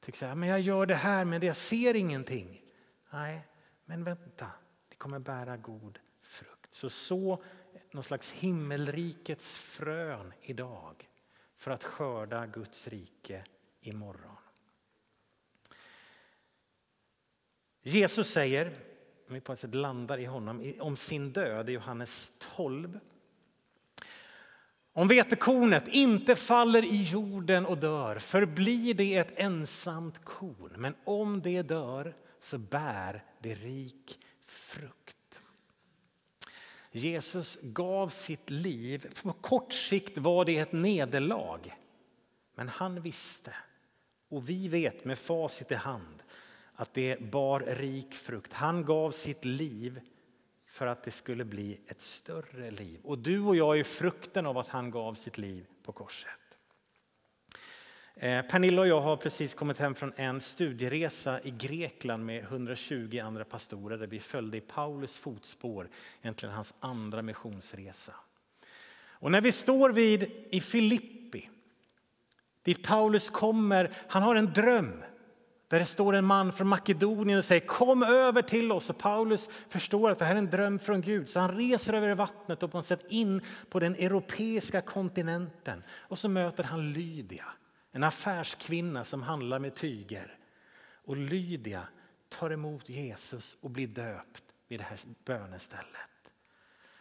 Tycker 0.00 0.18
så 0.18 0.26
här, 0.26 0.34
men 0.34 0.48
jag 0.48 0.60
gör 0.60 0.86
det 0.86 0.94
här 0.94 1.24
men 1.24 1.42
jag 1.42 1.56
ser 1.56 1.96
ingenting. 1.96 2.62
Nej, 3.10 3.48
men 3.84 4.04
vänta, 4.04 4.46
det 4.88 4.96
kommer 4.96 5.18
bära 5.18 5.56
god 5.56 5.98
frukt. 6.20 6.74
Så 6.74 6.90
så 6.90 7.42
någon 7.90 8.04
slags 8.04 8.30
himmelrikets 8.32 9.58
frön 9.58 10.32
idag 10.40 11.08
för 11.56 11.70
att 11.70 11.84
skörda 11.84 12.46
Guds 12.46 12.88
rike 12.88 13.44
imorgon. 13.80 14.35
Jesus 17.88 18.28
säger, 18.28 18.66
om 19.28 19.34
vi 19.34 19.40
på 19.40 19.52
ett 19.52 19.58
sätt 19.58 19.74
landar 19.74 20.18
i 20.18 20.24
honom, 20.24 20.72
om 20.80 20.96
sin 20.96 21.32
död 21.32 21.68
i 21.68 21.72
Johannes 21.72 22.32
12. 22.56 23.00
Om 24.92 25.08
vetekornet 25.08 25.88
inte 25.88 26.36
faller 26.36 26.84
i 26.84 27.02
jorden 27.02 27.66
och 27.66 27.78
dör 27.78 28.18
förblir 28.18 28.94
det 28.94 29.16
ett 29.16 29.32
ensamt 29.36 30.24
korn. 30.24 30.72
Men 30.76 30.94
om 31.04 31.42
det 31.42 31.62
dör 31.62 32.14
så 32.40 32.58
bär 32.58 33.24
det 33.40 33.54
rik 33.54 34.18
frukt. 34.46 35.40
Jesus 36.92 37.58
gav 37.62 38.08
sitt 38.08 38.50
liv. 38.50 39.14
På 39.22 39.32
kort 39.32 39.72
sikt 39.72 40.18
var 40.18 40.44
det 40.44 40.58
ett 40.58 40.72
nederlag. 40.72 41.74
Men 42.54 42.68
han 42.68 43.00
visste, 43.00 43.54
och 44.28 44.48
vi 44.48 44.68
vet 44.68 45.04
med 45.04 45.18
facit 45.18 45.72
i 45.72 45.74
hand, 45.74 46.22
att 46.76 46.94
det 46.94 47.20
bar 47.20 47.60
rik 47.60 48.14
frukt. 48.14 48.52
Han 48.52 48.84
gav 48.84 49.10
sitt 49.10 49.44
liv 49.44 50.00
för 50.66 50.86
att 50.86 51.02
det 51.02 51.10
skulle 51.10 51.44
bli 51.44 51.80
ett 51.86 52.00
större 52.00 52.70
liv. 52.70 53.00
Och 53.02 53.18
du 53.18 53.40
och 53.40 53.56
jag 53.56 53.78
är 53.78 53.84
frukten 53.84 54.46
av 54.46 54.58
att 54.58 54.68
han 54.68 54.90
gav 54.90 55.14
sitt 55.14 55.38
liv 55.38 55.66
på 55.82 55.92
korset. 55.92 56.30
Eh, 58.14 58.42
Pernilla 58.42 58.80
och 58.80 58.88
jag 58.88 59.00
har 59.00 59.16
precis 59.16 59.54
kommit 59.54 59.78
hem 59.78 59.94
från 59.94 60.12
en 60.16 60.40
studieresa 60.40 61.40
i 61.40 61.50
Grekland 61.50 62.26
med 62.26 62.42
120 62.42 63.20
andra 63.24 63.44
pastorer 63.44 63.98
där 63.98 64.06
vi 64.06 64.20
följde 64.20 64.56
i 64.56 64.60
Paulus 64.60 65.18
fotspår, 65.18 65.88
egentligen 66.22 66.54
hans 66.54 66.74
andra 66.80 67.22
missionsresa. 67.22 68.14
Och 69.18 69.30
när 69.30 69.40
vi 69.40 69.52
står 69.52 69.90
vid 69.90 70.30
i 70.50 70.60
Filippi, 70.60 71.50
dit 72.62 72.82
Paulus 72.82 73.30
kommer, 73.30 73.90
han 74.08 74.22
har 74.22 74.36
en 74.36 74.52
dröm 74.52 75.02
där 75.68 75.78
det 75.78 75.84
står 75.84 76.14
en 76.14 76.24
man 76.24 76.52
från 76.52 76.68
Makedonien 76.68 77.38
och 77.38 77.44
säger 77.44 77.66
kom 77.66 78.02
över 78.02 78.42
till 78.42 78.72
oss. 78.72 78.90
Och 78.90 78.98
Paulus 78.98 79.48
förstår 79.68 80.10
att 80.10 80.18
det 80.18 80.24
här 80.24 80.34
är 80.34 80.38
en 80.38 80.50
dröm 80.50 80.78
från 80.78 81.00
Gud 81.00 81.28
så 81.28 81.40
han 81.40 81.56
reser 81.56 81.92
över 81.92 82.14
vattnet 82.14 82.62
och 82.62 82.70
på 82.70 82.78
något 82.78 82.86
sätt 82.86 83.04
in 83.08 83.40
på 83.70 83.80
den 83.80 83.94
europeiska 83.94 84.80
kontinenten. 84.80 85.82
Och 85.90 86.18
så 86.18 86.28
möter 86.28 86.64
han 86.64 86.92
Lydia, 86.92 87.44
en 87.92 88.04
affärskvinna 88.04 89.04
som 89.04 89.22
handlar 89.22 89.58
med 89.58 89.74
tyger. 89.74 90.36
Och 91.04 91.16
Lydia 91.16 91.88
tar 92.28 92.50
emot 92.50 92.88
Jesus 92.88 93.56
och 93.60 93.70
blir 93.70 93.86
döpt 93.86 94.42
vid 94.68 94.80
det 94.80 94.84
här 94.84 94.98
bönestället. 95.24 96.10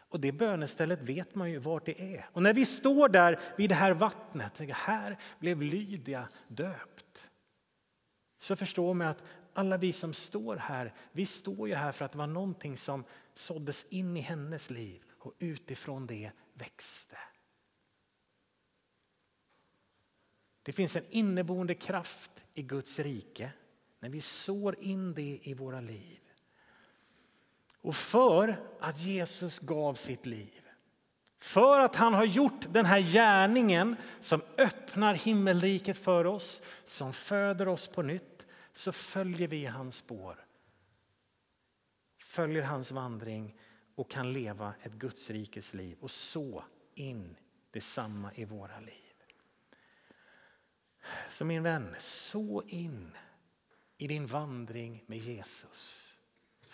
Och 0.09 0.19
det 0.19 0.31
bönestället 0.31 1.01
vet 1.01 1.35
man 1.35 1.51
ju 1.51 1.57
vart 1.57 1.85
det 1.85 2.15
är. 2.15 2.25
Och 2.31 2.43
när 2.43 2.53
vi 2.53 2.65
står 2.65 3.09
där 3.09 3.39
vid 3.57 3.69
det 3.69 3.75
här 3.75 3.91
vattnet, 3.91 4.61
här 4.69 5.17
blev 5.39 5.61
Lydia 5.61 6.27
döpt 6.47 7.04
så 8.45 8.55
förstår 8.55 8.93
man 8.93 9.07
att 9.07 9.23
alla 9.53 9.77
vi 9.77 9.93
som 9.93 10.13
står 10.13 10.55
här, 10.55 10.93
vi 11.11 11.25
står 11.25 11.67
ju 11.67 11.75
här 11.75 11.91
för 11.91 12.05
att 12.05 12.11
det 12.11 12.17
var 12.17 12.27
någonting 12.27 12.77
som 12.77 13.03
såddes 13.33 13.85
in 13.89 14.17
i 14.17 14.19
hennes 14.19 14.69
liv 14.69 15.03
och 15.19 15.33
utifrån 15.39 16.07
det 16.07 16.31
växte. 16.53 17.17
Det 20.63 20.71
finns 20.71 20.95
en 20.95 21.05
inneboende 21.09 21.75
kraft 21.75 22.31
i 22.53 22.61
Guds 22.61 22.99
rike 22.99 23.51
när 23.99 24.09
vi 24.09 24.21
sår 24.21 24.75
in 24.79 25.13
det 25.13 25.39
i 25.43 25.53
våra 25.53 25.81
liv. 25.81 26.19
Och 27.81 27.95
för 27.95 28.61
att 28.79 28.99
Jesus 28.99 29.59
gav 29.59 29.93
sitt 29.93 30.25
liv, 30.25 30.61
för 31.37 31.79
att 31.79 31.95
han 31.95 32.13
har 32.13 32.25
gjort 32.25 32.73
den 32.73 32.85
här 32.85 32.99
gärningen 32.99 33.95
som 34.21 34.41
öppnar 34.57 35.13
himmelriket 35.13 35.97
för 35.97 36.25
oss, 36.25 36.61
som 36.83 37.13
föder 37.13 37.67
oss 37.67 37.87
på 37.87 38.01
nytt, 38.01 38.34
så 38.77 38.91
följer 38.91 39.47
vi 39.47 39.65
hans 39.65 39.95
spår. 39.95 40.45
Följer 42.17 42.63
hans 42.63 42.91
vandring 42.91 43.55
och 43.95 44.09
kan 44.09 44.33
leva 44.33 44.73
ett 44.81 44.93
Guds 44.93 45.29
rikes 45.29 45.73
liv 45.73 45.97
och 45.99 46.11
så 46.11 46.63
in 46.93 47.37
detsamma 47.71 48.33
i 48.35 48.45
våra 48.45 48.79
liv. 48.79 49.13
Så 51.29 51.45
min 51.45 51.63
vän, 51.63 51.95
så 51.99 52.63
in 52.67 53.17
i 53.97 54.07
din 54.07 54.27
vandring 54.27 55.03
med 55.07 55.17
Jesus. 55.17 56.14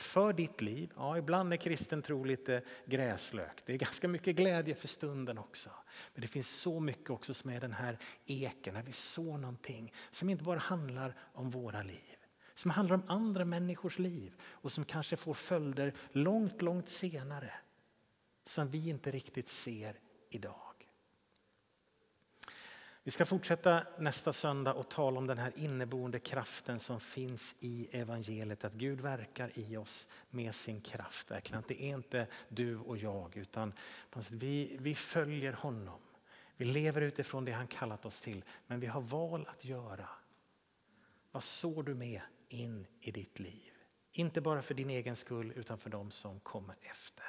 För 0.02 0.34
ditt 0.34 0.62
liv. 0.62 0.92
Ja, 0.96 1.18
ibland 1.18 1.54
är 1.54 1.58
kristen 1.58 2.02
tro 2.02 2.24
lite 2.24 2.62
gräslök. 2.86 3.64
Det 3.66 3.74
är 3.74 3.78
ganska 3.78 4.08
mycket 4.08 4.36
glädje 4.36 4.76
för 4.76 4.88
stunden 4.88 5.38
också. 5.38 5.70
Men 6.14 6.22
det 6.22 6.28
finns 6.28 6.50
så 6.50 6.80
mycket 6.80 7.10
också 7.10 7.34
som 7.34 7.50
är 7.50 7.60
den 7.60 7.74
här 7.74 7.98
eken, 8.26 8.74
när 8.74 8.84
vi 8.84 8.92
sår 8.92 9.38
någonting 9.38 9.94
som 10.12 10.30
inte 10.30 10.44
bara 10.44 10.60
handlar 10.60 11.16
om 11.34 11.50
våra 11.50 11.84
liv. 11.84 12.18
Som 12.56 12.72
handlar 12.72 12.96
om 12.96 13.04
andra 13.08 13.46
människors 13.46 14.00
liv 14.00 14.34
och 14.44 14.72
som 14.72 14.86
kanske 14.86 15.16
får 15.16 15.34
följder 15.34 15.94
långt, 16.12 16.62
långt 16.62 16.90
senare. 16.90 17.54
Som 18.46 18.70
vi 18.70 18.90
inte 18.90 19.12
riktigt 19.12 19.50
ser 19.50 19.96
idag. 20.30 20.71
Vi 23.04 23.12
ska 23.12 23.26
fortsätta 23.26 23.84
nästa 23.98 24.34
söndag 24.34 24.74
och 24.74 24.90
tala 24.90 25.18
om 25.18 25.28
den 25.28 25.38
här 25.38 25.54
inneboende 25.56 26.20
kraften 26.20 26.80
som 26.80 27.00
finns 27.00 27.56
i 27.60 27.88
evangeliet. 27.92 28.66
Att 28.66 28.74
Gud 28.74 29.02
verkar 29.02 29.52
i 29.60 29.78
oss 29.78 30.08
med 30.30 30.56
sin 30.56 30.82
kraft. 30.82 31.32
Verkligen. 31.32 31.60
Att 31.60 31.68
det 31.68 31.84
är 31.84 31.96
inte 31.96 32.28
du 32.50 32.78
och 32.78 32.98
jag 32.98 33.38
utan 33.38 33.74
vi, 34.30 34.78
vi 34.80 34.96
följer 34.96 35.54
honom. 35.54 36.00
Vi 36.58 36.66
lever 36.66 37.02
utifrån 37.02 37.46
det 37.46 37.52
han 37.52 37.68
kallat 37.68 38.06
oss 38.06 38.20
till 38.20 38.44
men 38.68 38.80
vi 38.80 38.88
har 38.88 39.02
val 39.02 39.48
att 39.50 39.66
göra. 39.66 40.10
Vad 41.32 41.44
sår 41.44 41.84
du 41.84 41.96
med 41.96 42.22
in 42.48 42.88
i 43.00 43.12
ditt 43.12 43.40
liv? 43.40 43.72
Inte 44.12 44.42
bara 44.42 44.62
för 44.62 44.74
din 44.74 44.90
egen 44.90 45.16
skull 45.16 45.54
utan 45.56 45.78
för 45.78 45.90
dem 45.90 46.12
som 46.12 46.40
kommer 46.40 46.76
efter. 46.82 47.21